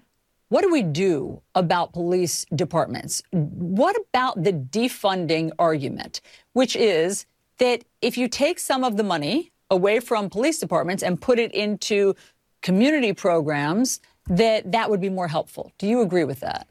[0.50, 3.24] what do we do about police departments?
[3.32, 6.22] What about the defunding argument,
[6.54, 7.26] which is
[7.58, 11.52] that if you take some of the money away from police departments and put it
[11.52, 12.14] into
[12.62, 15.72] community programs, that that would be more helpful.
[15.80, 16.68] Do you agree with that?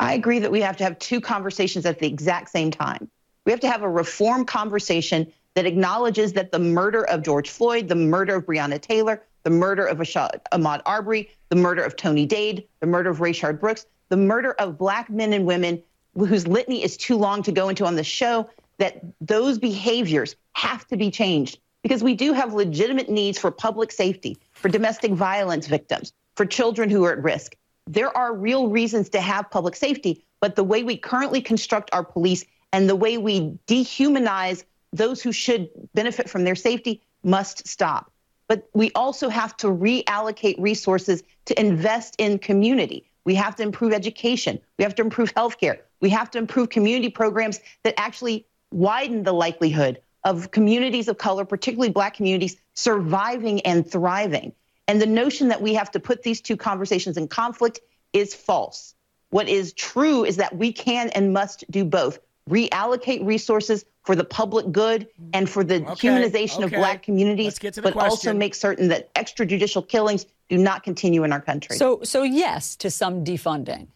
[0.00, 3.10] I agree that we have to have two conversations at the exact same time.
[3.44, 7.86] We have to have a reform conversation that acknowledges that the murder of George Floyd,
[7.86, 12.66] the murder of Breonna Taylor, the murder of Ahmaud Arbery, the murder of Tony McDade,
[12.80, 15.82] the murder of Rayshard Brooks, the murder of black men and women
[16.16, 18.48] whose litany is too long to go into on the show,
[18.78, 23.92] that those behaviors have to be changed because we do have legitimate needs for public
[23.92, 27.54] safety, for domestic violence victims, for children who are at risk
[27.92, 32.04] there are real reasons to have public safety, but the way we currently construct our
[32.04, 34.62] police and the way we dehumanize
[34.92, 38.12] those who should benefit from their safety must stop.
[38.46, 43.10] But we also have to reallocate resources to invest in community.
[43.24, 44.60] We have to improve education.
[44.78, 45.78] We have to improve healthcare.
[46.00, 51.44] We have to improve community programs that actually widen the likelihood of communities of color,
[51.44, 54.52] particularly black communities, surviving and thriving.
[54.88, 57.80] And the notion that we have to put these two conversations in conflict
[58.12, 58.94] is false.
[59.30, 62.18] What is true is that we can and must do both
[62.48, 66.64] reallocate resources for the public good and for the okay, humanization okay.
[66.64, 68.00] of black communities, but question.
[68.00, 71.76] also make certain that extrajudicial killings do not continue in our country.
[71.76, 73.86] So, so yes to some defunding.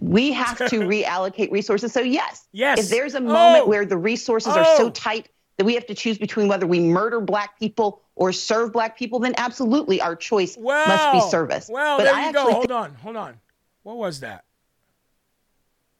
[0.00, 1.92] We have to reallocate resources.
[1.92, 2.78] So yes, yes.
[2.78, 3.68] If there's a moment oh.
[3.68, 4.60] where the resources oh.
[4.60, 5.28] are so tight
[5.60, 9.18] that we have to choose between whether we murder black people or serve black people,
[9.18, 11.68] then absolutely our choice well, must be service.
[11.70, 12.50] Well, but there I you go.
[12.50, 13.38] Hold on, hold on.
[13.82, 14.46] What was that?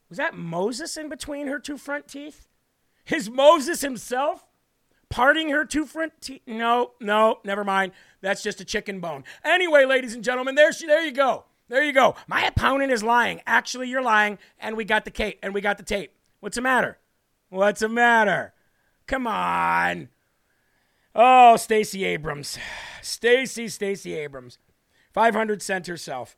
[0.09, 2.49] Was that Moses in between her two front teeth?
[3.11, 4.47] Is Moses himself
[5.11, 6.41] parting her two front teeth?
[6.47, 7.93] No, no, never mind.
[8.23, 9.25] That's just a chicken bone.
[9.45, 11.45] Anyway, ladies and gentlemen, there, she, there you go.
[11.69, 12.15] There you go.
[12.27, 13.43] My opponent is lying.
[13.47, 15.39] Actually, you're lying, and we got the tape.
[15.43, 16.15] And we got the tape.
[16.41, 16.97] What's the matter?
[17.51, 18.55] What's the matter?
[19.11, 20.09] Come on.
[21.17, 22.57] Oh, Stacey Abrams.
[23.03, 24.59] Stacey, Stacey Abrams.
[25.13, 26.37] 500 cent herself.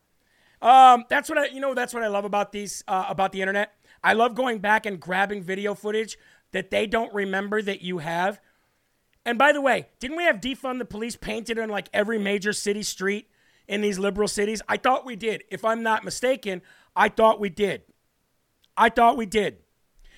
[0.62, 3.43] Um, that's what I, you know, that's what I love about these, uh, about the
[3.43, 3.75] internet.
[4.03, 6.16] I love going back and grabbing video footage
[6.53, 8.41] that they don't remember that you have.
[9.27, 12.55] And by the way, didn't we have defund the police painted on like every major
[12.55, 13.29] city street
[13.68, 14.62] in these liberal cities?
[14.66, 15.45] I thought we did.
[15.51, 16.62] If I'm not mistaken,
[16.97, 17.83] I thought we did.
[18.79, 19.59] I thought we did.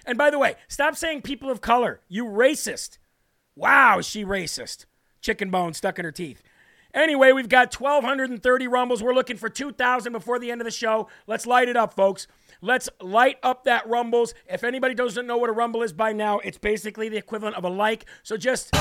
[0.07, 2.01] And by the way, stop saying people of color.
[2.09, 2.99] You racist.
[3.57, 4.87] Wow, is she racist.
[5.21, 6.43] Chicken bone stuck in her teeth.
[6.93, 9.03] Anyway, we've got 1,230 rumbles.
[9.03, 11.09] We're looking for 2,000 before the end of the show.
[11.27, 12.29] Let's light it up, folks.
[12.61, 14.33] Let's light up that rumbles.
[14.49, 17.65] If anybody doesn't know what a rumble is by now, it's basically the equivalent of
[17.65, 18.07] a like.
[18.23, 18.73] So just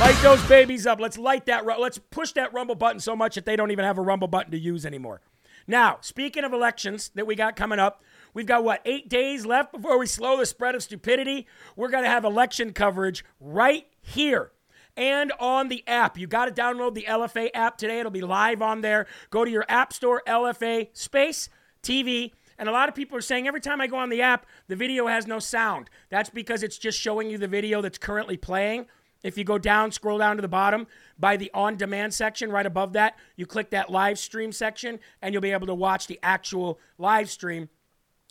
[0.00, 1.00] light those babies up.
[1.00, 1.66] Let's light that.
[1.66, 4.52] Let's push that rumble button so much that they don't even have a rumble button
[4.52, 5.20] to use anymore.
[5.66, 8.02] Now, speaking of elections that we got coming up,
[8.34, 11.46] we've got what, eight days left before we slow the spread of stupidity?
[11.76, 14.52] We're going to have election coverage right here
[14.96, 16.18] and on the app.
[16.18, 18.00] You got to download the LFA app today.
[18.00, 19.06] It'll be live on there.
[19.30, 21.48] Go to your App Store, LFA space
[21.82, 22.32] TV.
[22.58, 24.76] And a lot of people are saying every time I go on the app, the
[24.76, 25.88] video has no sound.
[26.10, 28.86] That's because it's just showing you the video that's currently playing.
[29.22, 30.86] If you go down, scroll down to the bottom
[31.20, 35.32] by the on demand section right above that, you click that live stream section and
[35.32, 37.68] you'll be able to watch the actual live stream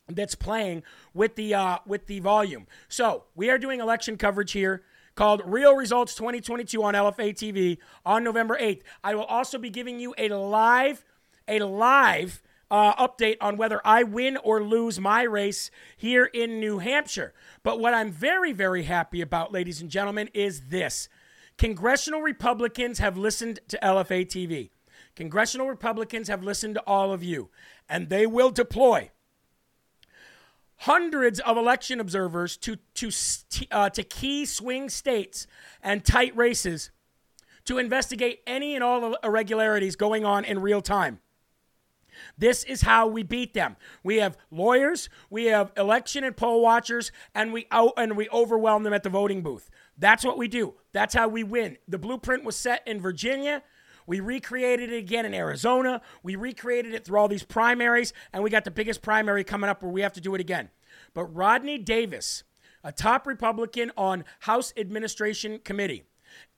[0.08, 0.82] that's playing
[1.14, 2.66] with the uh, with the volume.
[2.88, 4.84] So, we are doing election coverage here
[5.16, 8.82] called Real Results 2022 on LFA TV on November 8th.
[9.04, 11.06] I will also be giving you a live
[11.48, 16.80] a live uh, update on whether I win or lose my race here in New
[16.80, 17.34] Hampshire.
[17.64, 21.10] But what I'm very, very happy about, ladies and gentlemen, is this
[21.60, 24.70] congressional Republicans have listened to LFA TV.
[25.16, 27.50] Congressional Republicans have listened to all of you,
[27.90, 29.12] and they will deploy
[30.84, 33.12] hundreds of election observers to, to,
[33.72, 35.46] uh, to key swing states
[35.84, 36.92] and tight races
[37.66, 41.20] to investigate any and all irregularities going on in real time.
[42.38, 43.76] This is how we beat them.
[44.02, 48.84] We have lawyers, we have election and poll watchers, and we out and we overwhelm
[48.84, 49.70] them at the voting booth.
[50.00, 50.76] That's what we do.
[50.94, 51.78] That's how we win.
[51.88, 53.62] The blueprint was set in Virginia.
[54.08, 56.02] We recreated it again in Arizona.
[56.24, 59.84] We recreated it through all these primaries, and we got the biggest primary coming up
[59.84, 60.70] where we have to do it again.
[61.14, 62.44] But Rodney Davis,
[62.84, 66.06] a top Republican on House Administration Committee,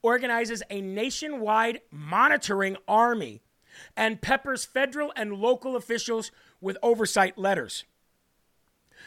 [0.02, 3.42] organizes a nationwide monitoring army
[3.96, 6.30] and peppers federal and local officials
[6.60, 7.84] with oversight letters.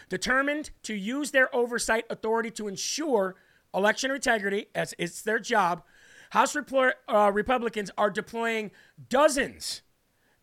[0.10, 3.36] Determined to use their oversight authority to ensure
[3.76, 5.84] election integrity, as it's their job,
[6.32, 8.72] House uh, Republicans are deploying
[9.10, 9.84] dozens,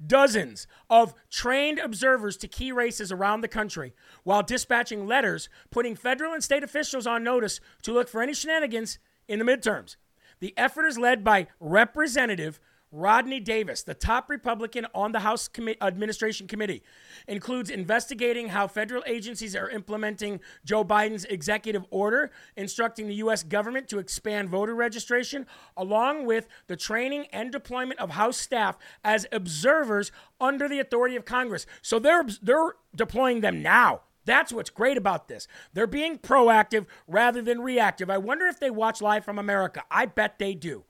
[0.05, 6.33] dozens of trained observers to key races around the country while dispatching letters putting federal
[6.33, 9.97] and state officials on notice to look for any shenanigans in the midterms.
[10.41, 12.61] The effort is led by Representative
[12.93, 16.83] Rodney Davis, the top Republican on the House Com- Administration Committee,
[17.27, 23.43] includes investigating how federal agencies are implementing Joe Biden's executive order instructing the U.S.
[23.43, 29.27] government to expand voter registration, along with the training and deployment of House staff as
[29.33, 31.65] observers under the authority of Congress.
[31.81, 34.03] So they're, they're deploying them now.
[34.25, 35.49] That's what's great about this.
[35.73, 38.11] They're being proactive rather than reactive.
[38.11, 39.83] I wonder if they watch Live from America.
[39.91, 40.85] I bet they do.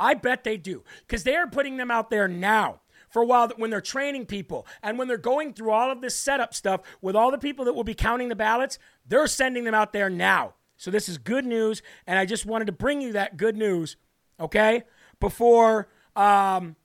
[0.00, 2.80] I bet they do because they are putting them out there now
[3.10, 6.14] for a while when they're training people and when they're going through all of this
[6.14, 9.74] setup stuff with all the people that will be counting the ballots, they're sending them
[9.74, 10.54] out there now.
[10.78, 13.96] So this is good news, and I just wanted to bring you that good news,
[14.40, 14.84] okay?
[15.20, 16.76] Before um,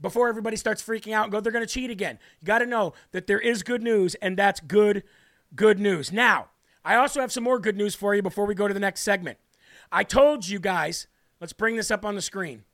[0.00, 2.18] before everybody starts freaking out and go, they're going to cheat again.
[2.40, 5.02] You got to know that there is good news, and that's good,
[5.54, 6.12] good news.
[6.12, 6.48] Now,
[6.84, 9.02] I also have some more good news for you before we go to the next
[9.02, 9.38] segment.
[9.92, 11.06] I told you guys
[11.40, 12.64] Let's bring this up on the screen.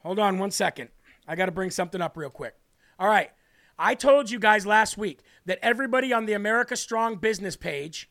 [0.00, 0.88] Hold on one second.
[1.26, 2.54] I got to bring something up real quick.
[2.98, 3.30] All right.
[3.78, 8.10] I told you guys last week that everybody on the America Strong business page,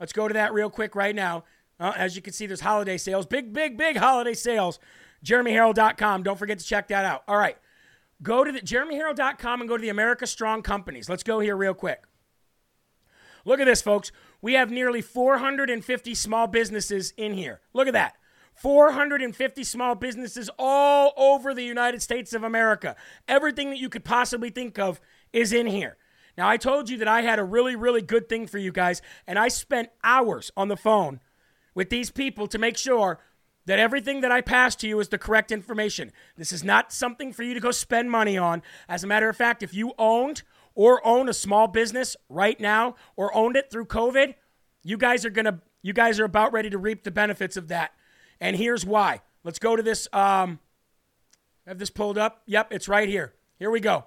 [0.00, 1.44] let's go to that real quick right now.
[1.78, 4.78] Uh, as you can see, there's holiday sales, big, big, big holiday sales.
[5.24, 6.22] JeremyHerrell.com.
[6.22, 7.22] Don't forget to check that out.
[7.28, 7.56] All right.
[8.22, 11.08] Go to the JeremyHerrell.com and go to the America Strong companies.
[11.08, 12.02] Let's go here real quick.
[13.44, 14.10] Look at this, folks.
[14.42, 17.60] We have nearly 450 small businesses in here.
[17.72, 18.16] Look at that.
[18.56, 22.96] 450 small businesses all over the United States of America.
[23.28, 25.00] Everything that you could possibly think of
[25.32, 25.96] is in here.
[26.36, 29.00] Now, I told you that I had a really, really good thing for you guys,
[29.26, 31.20] and I spent hours on the phone
[31.74, 33.20] with these people to make sure
[33.66, 36.12] that everything that I passed to you is the correct information.
[36.36, 38.62] This is not something for you to go spend money on.
[38.88, 40.42] As a matter of fact, if you owned
[40.74, 44.34] or own a small business right now or owned it through COVID,
[44.82, 47.68] you guys are going to you guys are about ready to reap the benefits of
[47.68, 47.92] that.
[48.40, 49.20] And here's why.
[49.44, 50.08] Let's go to this.
[50.12, 50.58] Um,
[51.66, 52.42] have this pulled up?
[52.46, 53.34] Yep, it's right here.
[53.58, 54.04] Here we go.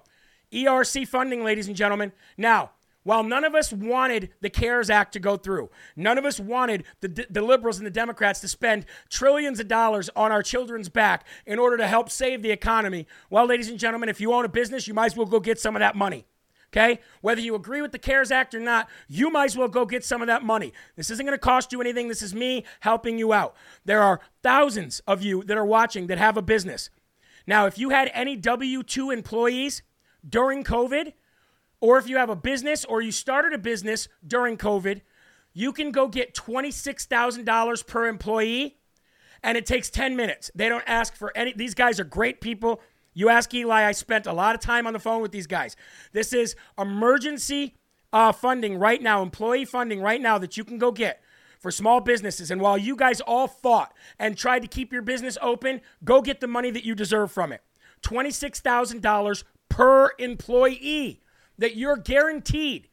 [0.52, 2.12] ERC funding, ladies and gentlemen.
[2.36, 2.70] Now,
[3.02, 6.84] while none of us wanted the CARES Act to go through, none of us wanted
[7.00, 11.26] the, the liberals and the Democrats to spend trillions of dollars on our children's back
[11.46, 13.06] in order to help save the economy.
[13.30, 15.58] Well, ladies and gentlemen, if you own a business, you might as well go get
[15.58, 16.26] some of that money.
[16.72, 17.00] Okay?
[17.20, 20.04] Whether you agree with the CARES Act or not, you might as well go get
[20.04, 20.72] some of that money.
[20.96, 22.08] This isn't going to cost you anything.
[22.08, 23.56] This is me helping you out.
[23.84, 26.90] There are thousands of you that are watching that have a business.
[27.46, 29.82] Now, if you had any W 2 employees
[30.28, 31.12] during COVID,
[31.80, 35.00] or if you have a business or you started a business during COVID,
[35.52, 38.78] you can go get $26,000 per employee
[39.42, 40.50] and it takes 10 minutes.
[40.54, 42.80] They don't ask for any, these guys are great people.
[43.20, 45.76] You ask Eli, I spent a lot of time on the phone with these guys.
[46.14, 47.76] This is emergency
[48.14, 51.20] uh, funding right now, employee funding right now that you can go get
[51.58, 52.50] for small businesses.
[52.50, 56.40] And while you guys all fought and tried to keep your business open, go get
[56.40, 57.60] the money that you deserve from it.
[58.02, 61.20] $26,000 per employee
[61.58, 62.88] that you're guaranteed.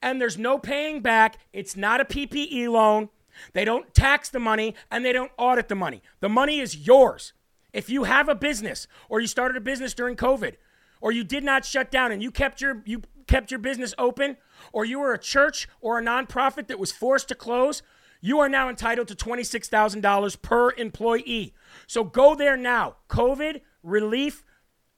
[0.00, 1.38] And there's no paying back.
[1.52, 3.08] It's not a PPE loan.
[3.54, 6.00] They don't tax the money and they don't audit the money.
[6.20, 7.32] The money is yours.
[7.74, 10.54] If you have a business or you started a business during COVID
[11.00, 14.36] or you did not shut down and you kept your you kept your business open
[14.72, 17.82] or you were a church or a nonprofit that was forced to close,
[18.20, 21.54] you are now entitled to $26,000 per employee.
[21.86, 22.96] So go there now.
[23.10, 24.42] COVID relief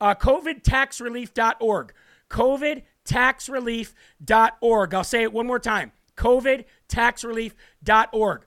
[0.00, 1.92] uh, covidtaxrelief.org.
[2.30, 4.94] covidtaxrelief.org.
[4.94, 5.92] I'll say it one more time.
[6.16, 8.46] covidtaxrelief.org.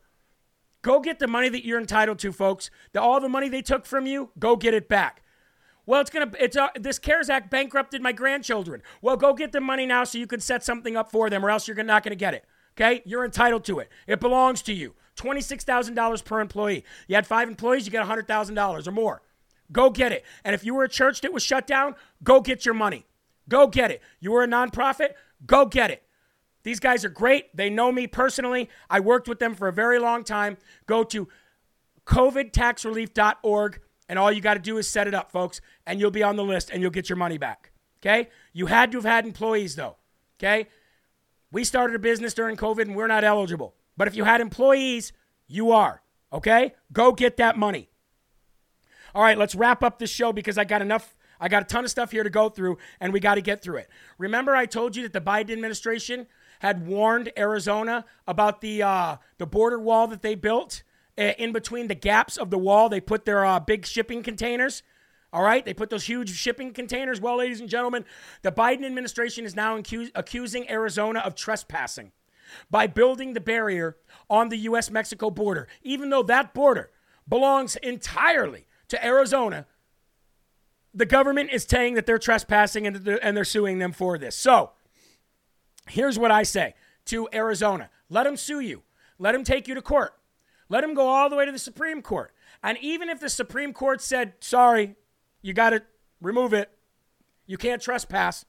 [0.81, 2.69] Go get the money that you're entitled to, folks.
[2.93, 5.23] The, all the money they took from you, go get it back.
[5.85, 6.31] Well, it's gonna.
[6.39, 8.83] It's uh, this CARES Act bankrupted my grandchildren.
[9.01, 11.49] Well, go get the money now so you can set something up for them, or
[11.49, 12.45] else you're not gonna get it.
[12.79, 13.89] Okay, you're entitled to it.
[14.05, 14.93] It belongs to you.
[15.15, 16.85] Twenty-six thousand dollars per employee.
[17.07, 19.23] You had five employees, you get hundred thousand dollars or more.
[19.71, 20.23] Go get it.
[20.43, 23.05] And if you were a church that was shut down, go get your money.
[23.49, 24.01] Go get it.
[24.19, 25.13] You were a nonprofit?
[25.45, 26.03] Go get it.
[26.63, 27.55] These guys are great.
[27.55, 28.69] They know me personally.
[28.89, 30.57] I worked with them for a very long time.
[30.85, 31.27] Go to
[32.05, 36.23] covidtaxrelief.org, and all you got to do is set it up, folks, and you'll be
[36.23, 37.71] on the list and you'll get your money back.
[38.01, 38.29] Okay?
[38.53, 39.97] You had to have had employees, though.
[40.39, 40.67] Okay?
[41.51, 43.75] We started a business during COVID and we're not eligible.
[43.97, 45.13] But if you had employees,
[45.47, 46.01] you are.
[46.31, 46.73] Okay?
[46.91, 47.89] Go get that money.
[49.13, 51.15] All right, let's wrap up this show because I got enough.
[51.39, 53.61] I got a ton of stuff here to go through, and we got to get
[53.61, 53.89] through it.
[54.17, 56.27] Remember, I told you that the Biden administration
[56.59, 60.83] had warned Arizona about the uh, the border wall that they built
[61.17, 62.87] uh, in between the gaps of the wall.
[62.87, 64.83] They put their uh, big shipping containers.
[65.31, 67.21] All right, they put those huge shipping containers.
[67.21, 68.05] Well, ladies and gentlemen,
[68.41, 72.11] the Biden administration is now accus- accusing Arizona of trespassing
[72.71, 73.97] by building the barrier
[74.27, 74.89] on the U.S.
[74.89, 76.89] Mexico border, even though that border
[77.27, 79.67] belongs entirely to Arizona.
[80.95, 84.35] The government is saying that they're trespassing and and they're suing them for this.
[84.35, 84.71] So,
[85.89, 86.75] here's what I say
[87.05, 88.83] to Arizona let them sue you,
[89.17, 90.13] let them take you to court,
[90.67, 92.33] let them go all the way to the Supreme Court.
[92.63, 94.95] And even if the Supreme Court said, sorry,
[95.41, 95.83] you got to
[96.21, 96.69] remove it,
[97.45, 98.45] you can't trespass,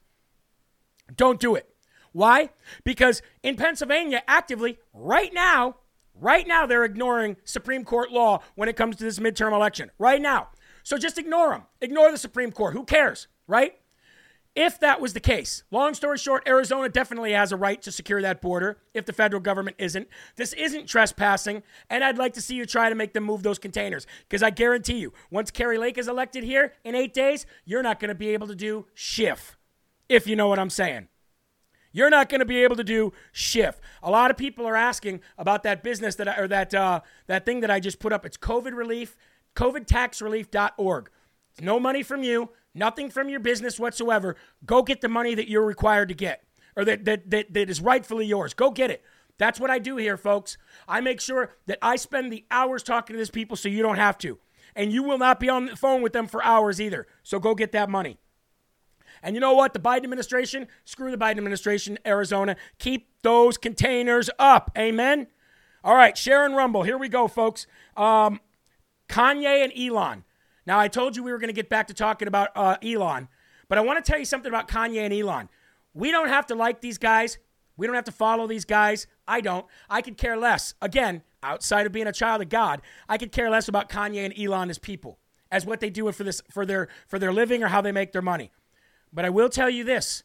[1.15, 1.67] don't do it.
[2.11, 2.49] Why?
[2.83, 5.77] Because in Pennsylvania, actively, right now,
[6.13, 9.91] right now, they're ignoring Supreme Court law when it comes to this midterm election.
[9.97, 10.49] Right now.
[10.83, 11.63] So just ignore them.
[11.79, 12.73] Ignore the Supreme Court.
[12.73, 13.75] Who cares, right?
[14.53, 18.21] If that was the case, long story short, Arizona definitely has a right to secure
[18.21, 20.09] that border if the federal government isn't.
[20.35, 23.59] This isn't trespassing, and I'd like to see you try to make them move those
[23.59, 27.81] containers because I guarantee you, once Kari Lake is elected here in eight days, you're
[27.81, 29.55] not going to be able to do shift,
[30.09, 31.07] if you know what I'm saying.
[31.93, 33.79] You're not going to be able to do shift.
[34.03, 37.45] A lot of people are asking about that business that I, or that uh, that
[37.45, 38.25] thing that I just put up.
[38.25, 39.15] It's COVID relief,
[39.55, 41.09] COVIDTaxRelief.org.
[41.51, 44.35] It's no money from you, nothing from your business whatsoever.
[44.65, 46.43] Go get the money that you're required to get,
[46.75, 48.53] or that that that, that is rightfully yours.
[48.53, 49.03] Go get it.
[49.37, 50.57] That's what I do here, folks.
[50.87, 53.95] I make sure that I spend the hours talking to these people so you don't
[53.97, 54.37] have to.
[54.75, 57.07] And you will not be on the phone with them for hours either.
[57.23, 58.19] So go get that money.
[59.23, 59.73] And you know what?
[59.73, 62.55] The Biden administration, screw the Biden administration, Arizona.
[62.79, 64.71] Keep those containers up.
[64.77, 65.27] Amen.
[65.83, 66.83] All right, Sharon Rumble.
[66.83, 67.65] Here we go, folks.
[67.97, 68.39] Um,
[69.09, 70.23] Kanye and Elon.
[70.65, 73.27] Now, I told you we were going to get back to talking about uh, Elon,
[73.67, 75.49] but I want to tell you something about Kanye and Elon.
[75.93, 77.37] We don't have to like these guys.
[77.77, 79.07] We don't have to follow these guys.
[79.27, 79.65] I don't.
[79.89, 80.75] I could care less.
[80.81, 84.37] Again, outside of being a child of God, I could care less about Kanye and
[84.37, 85.19] Elon as people,
[85.51, 88.11] as what they do for this for their for their living or how they make
[88.11, 88.51] their money.
[89.11, 90.23] But I will tell you this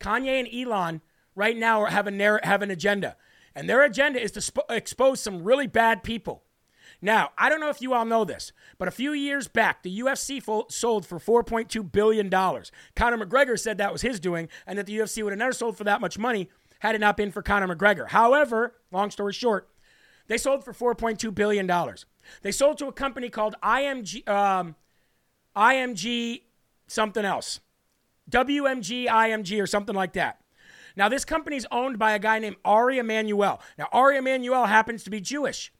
[0.00, 1.00] Kanye and Elon
[1.34, 3.16] right now have, a have an agenda.
[3.54, 6.42] And their agenda is to sp- expose some really bad people.
[7.04, 10.00] Now, I don't know if you all know this, but a few years back, the
[10.00, 12.30] UFC fo- sold for $4.2 billion.
[12.30, 15.76] Conor McGregor said that was his doing and that the UFC would have never sold
[15.76, 16.48] for that much money
[16.78, 18.08] had it not been for Conor McGregor.
[18.08, 19.68] However, long story short,
[20.28, 21.68] they sold for $4.2 billion.
[22.42, 24.76] They sold to a company called IMG, um,
[25.56, 26.42] IMG
[26.86, 27.58] something else.
[28.30, 30.40] WMG IMG or something like that.
[30.94, 33.60] Now, this company is owned by a guy named Ari Emanuel.
[33.76, 35.72] Now, Ari Emanuel happens to be Jewish.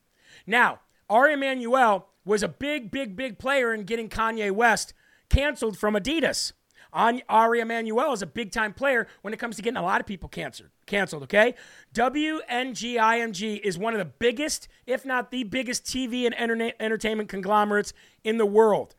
[0.46, 0.80] Now,
[1.12, 4.94] Ari Emanuel was a big, big, big player in getting Kanye West
[5.28, 6.52] canceled from Adidas.
[6.94, 10.06] Ari Emanuel is a big time player when it comes to getting a lot of
[10.06, 10.70] people canceled.
[10.86, 11.54] Canceled, okay?
[11.92, 16.34] WNGIMG is one of the biggest, if not the biggest, TV and
[16.80, 17.92] entertainment conglomerates
[18.24, 18.94] in the world.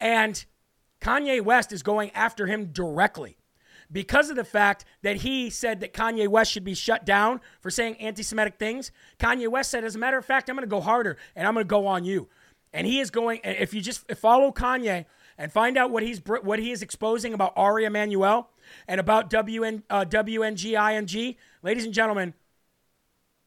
[0.00, 0.42] And
[1.02, 3.36] Kanye West is going after him directly
[3.92, 7.70] because of the fact that he said that Kanye West should be shut down for
[7.70, 8.92] saying anti Semitic things.
[9.18, 11.54] Kanye West said, as a matter of fact, I'm going to go harder and I'm
[11.54, 12.28] going to go on you.
[12.72, 16.58] And he is going, if you just follow Kanye and find out what he's what
[16.58, 18.50] he is exposing about Ari Emanuel
[18.86, 22.34] and about WN, uh, WNGIMG, ladies and gentlemen,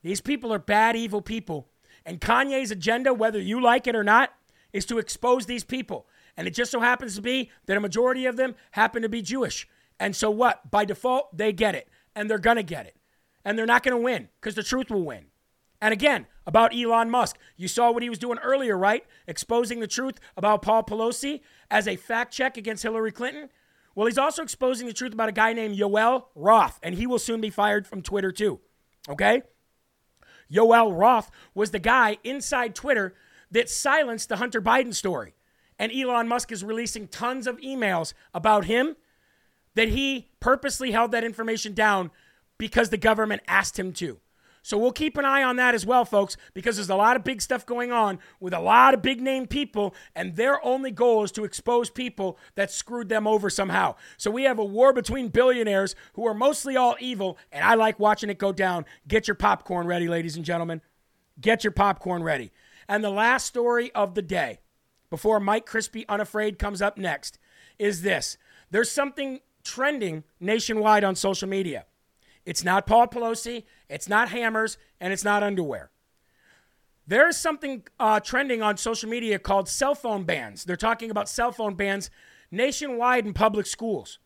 [0.02, 1.70] these people are bad, evil people.
[2.06, 4.34] And Kanye's agenda, whether you like it or not,
[4.74, 6.06] is to expose these people.
[6.36, 9.22] And it just so happens to be that a majority of them happen to be
[9.22, 9.68] Jewish.
[10.04, 10.70] And so what?
[10.70, 11.88] By default, they get it.
[12.14, 12.98] And they're going to get it.
[13.46, 15.28] And they're not going to win because the truth will win.
[15.82, 19.06] And again, about Elon Musk, you saw what he was doing earlier, right?
[19.28, 21.40] Exposing the truth about Paul Pelosi
[21.72, 23.48] as a fact check against Hillary Clinton.
[23.96, 27.20] Well, he's also exposing the truth about a guy named Yoel Roth, and he will
[27.20, 28.60] soon be fired from Twitter too.
[29.08, 29.44] Okay?
[30.52, 33.14] Yoel Roth was the guy inside Twitter
[33.52, 35.34] that silenced the Hunter Biden story.
[35.80, 38.98] And Elon Musk is releasing tons of emails about him
[39.76, 42.12] that he purposely held that information down
[42.58, 44.20] because the government asked him to.
[44.66, 47.26] So we'll keep an eye on that as well, folks, because there's a lot of
[47.26, 51.26] big stuff going on with a lot of big name people, and their only goal
[51.26, 53.96] is to expose people that screwed them over somehow.
[54.16, 58.00] So we have a war between billionaires who are mostly all evil, and I like
[58.00, 58.86] watching it go down.
[59.06, 60.80] Get your popcorn ready, ladies and gentlemen.
[61.42, 62.54] Get your popcorn ready.
[62.88, 64.62] And the last story of the day,
[65.10, 67.38] before Mike Crispi Unafraid comes up next,
[67.78, 68.38] is this.
[68.72, 71.86] There's something trending nationwide on social media.
[72.46, 75.92] It's not Paul Pelosi, it's not hammers, and it's not underwear.
[77.08, 80.64] There is something uh, trending on social media called cell phone bans.
[80.64, 82.10] They're talking about cell phone bans
[82.52, 84.20] nationwide in public schools.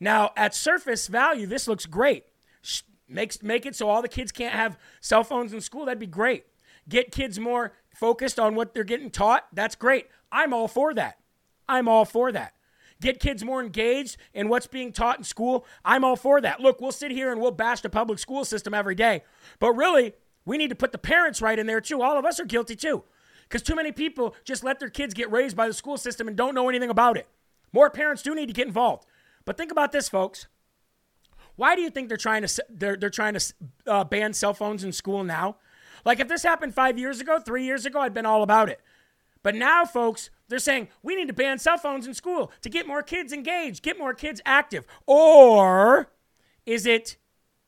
[0.00, 2.24] Now, at surface value, this looks great.
[3.08, 5.84] Makes, make it so all the kids can't have cell phones in school.
[5.84, 6.46] That'd be great.
[6.88, 9.46] Get kids more focused on what they're getting taught.
[9.52, 10.08] That's great.
[10.32, 11.18] I'm all for that.
[11.68, 12.55] I'm all for that
[13.00, 16.60] get kids more engaged in what's being taught in school, I'm all for that.
[16.60, 19.22] Look, we'll sit here and we'll bash the public school system every day.
[19.58, 22.02] But really, we need to put the parents right in there too.
[22.02, 23.04] All of us are guilty too.
[23.48, 26.36] Because too many people just let their kids get raised by the school system and
[26.36, 27.28] don't know anything about it.
[27.72, 29.06] More parents do need to get involved.
[29.44, 30.48] But think about this, folks.
[31.54, 33.54] Why do you think they're trying to they're, they're trying to
[33.86, 35.56] uh, ban cell phones in school now?
[36.04, 38.80] Like if this happened five years ago, three years ago, I'd been all about it.
[39.42, 42.86] But now, folks, they're saying we need to ban cell phones in school to get
[42.86, 44.86] more kids engaged, get more kids active.
[45.06, 46.10] Or
[46.64, 47.16] is it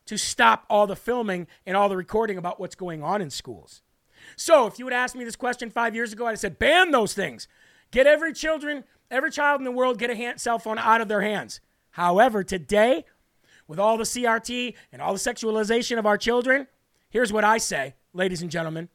[0.07, 3.83] to stop all the filming and all the recording about what's going on in schools?
[4.37, 6.91] So, if you would ask me this question five years ago, I'd have said ban
[6.91, 7.49] those things.
[7.91, 11.09] Get every children, every child in the world, get a hand, cell phone out of
[11.09, 11.61] their hands.
[11.93, 13.05] However, today,
[13.67, 16.67] with all the CRT and all the sexualization of our children,
[17.09, 18.89] here's what I say, ladies and gentlemen.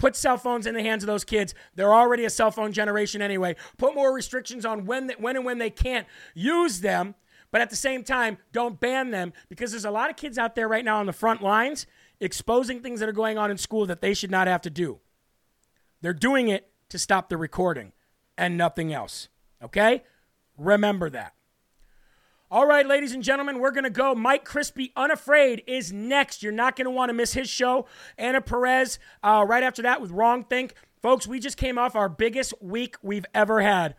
[0.00, 1.54] Put cell phones in the hands of those kids.
[1.76, 3.54] They're already a cell phone generation anyway.
[3.76, 7.14] Put more restrictions on when, when and when they can't use them.
[7.52, 10.54] But at the same time, don't ban them because there's a lot of kids out
[10.54, 11.86] there right now on the front lines
[12.18, 15.00] exposing things that are going on in school that they should not have to do.
[16.00, 17.92] They're doing it to stop the recording
[18.38, 19.28] and nothing else.
[19.62, 20.02] Okay?
[20.56, 21.34] Remember that.
[22.52, 24.12] All right, ladies and gentlemen, we're going to go.
[24.12, 26.42] Mike Crispi, Unafraid, is next.
[26.42, 27.86] You're not going to want to miss his show.
[28.18, 30.74] Anna Perez, uh, right after that with Wrong Think.
[31.00, 33.94] Folks, we just came off our biggest week we've ever had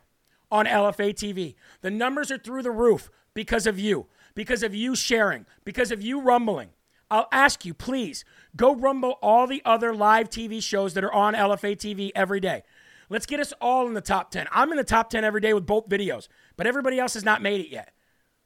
[0.52, 1.56] on LFA TV.
[1.80, 6.02] The numbers are through the roof because of you, because of you sharing, because of
[6.02, 6.72] you rumbling.
[7.10, 8.26] I'll ask you, please,
[8.58, 12.64] go rumble all the other live TV shows that are on LFA TV every day.
[13.10, 14.48] Let's get us all in the top 10.
[14.52, 16.28] I'm in the top 10 every day with both videos,
[16.58, 17.94] but everybody else has not made it yet.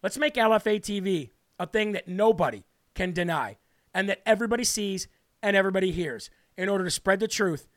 [0.05, 3.57] Let's make LFA TV a thing that nobody can deny
[3.91, 5.07] and that everybody sees
[5.41, 7.67] and everybody hears in order to spread the truth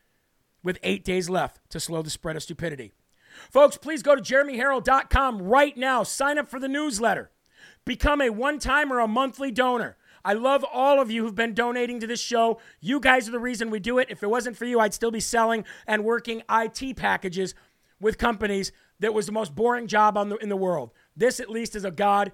[0.62, 2.93] with eight days left to slow the spread of stupidity.
[3.51, 6.03] Folks, please go to jeremyherrell.com right now.
[6.03, 7.31] Sign up for the newsletter.
[7.87, 9.97] Become a one time or a monthly donor.
[10.22, 12.61] I love all of you who've been donating to this show.
[12.79, 14.11] You guys are the reason we do it.
[14.11, 17.55] If it wasn't for you, I'd still be selling and working IT packages
[17.99, 18.70] with companies
[19.01, 20.91] that was the most boring job the, in the world.
[21.19, 22.31] This at least is a God,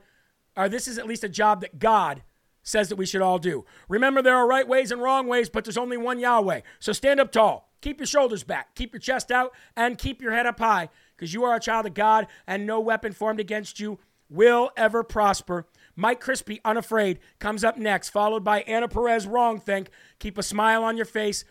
[0.56, 2.22] or this is at least a job that God
[2.62, 3.64] says that we should all do.
[3.88, 6.60] Remember, there are right ways and wrong ways, but there's only one Yahweh.
[6.80, 10.32] So stand up tall, keep your shoulders back, keep your chest out, and keep your
[10.32, 13.80] head up high, because you are a child of God, and no weapon formed against
[13.80, 15.66] you will ever prosper.
[15.96, 19.88] Mike Crispi, unafraid, comes up next, followed by Anna Perez, wrong think.
[20.18, 21.44] Keep a smile on your face,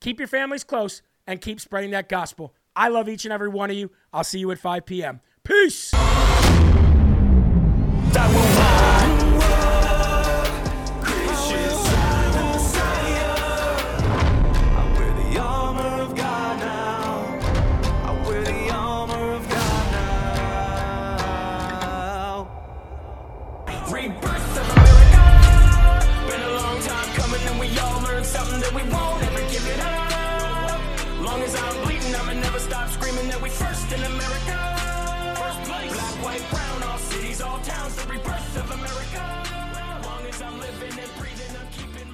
[0.00, 2.54] keep your families close, and keep spreading that gospel.
[2.74, 3.90] I love each and every one of you.
[4.12, 5.20] I'll see you at 5 p.m.
[5.44, 5.92] Peace.
[8.28, 8.59] Something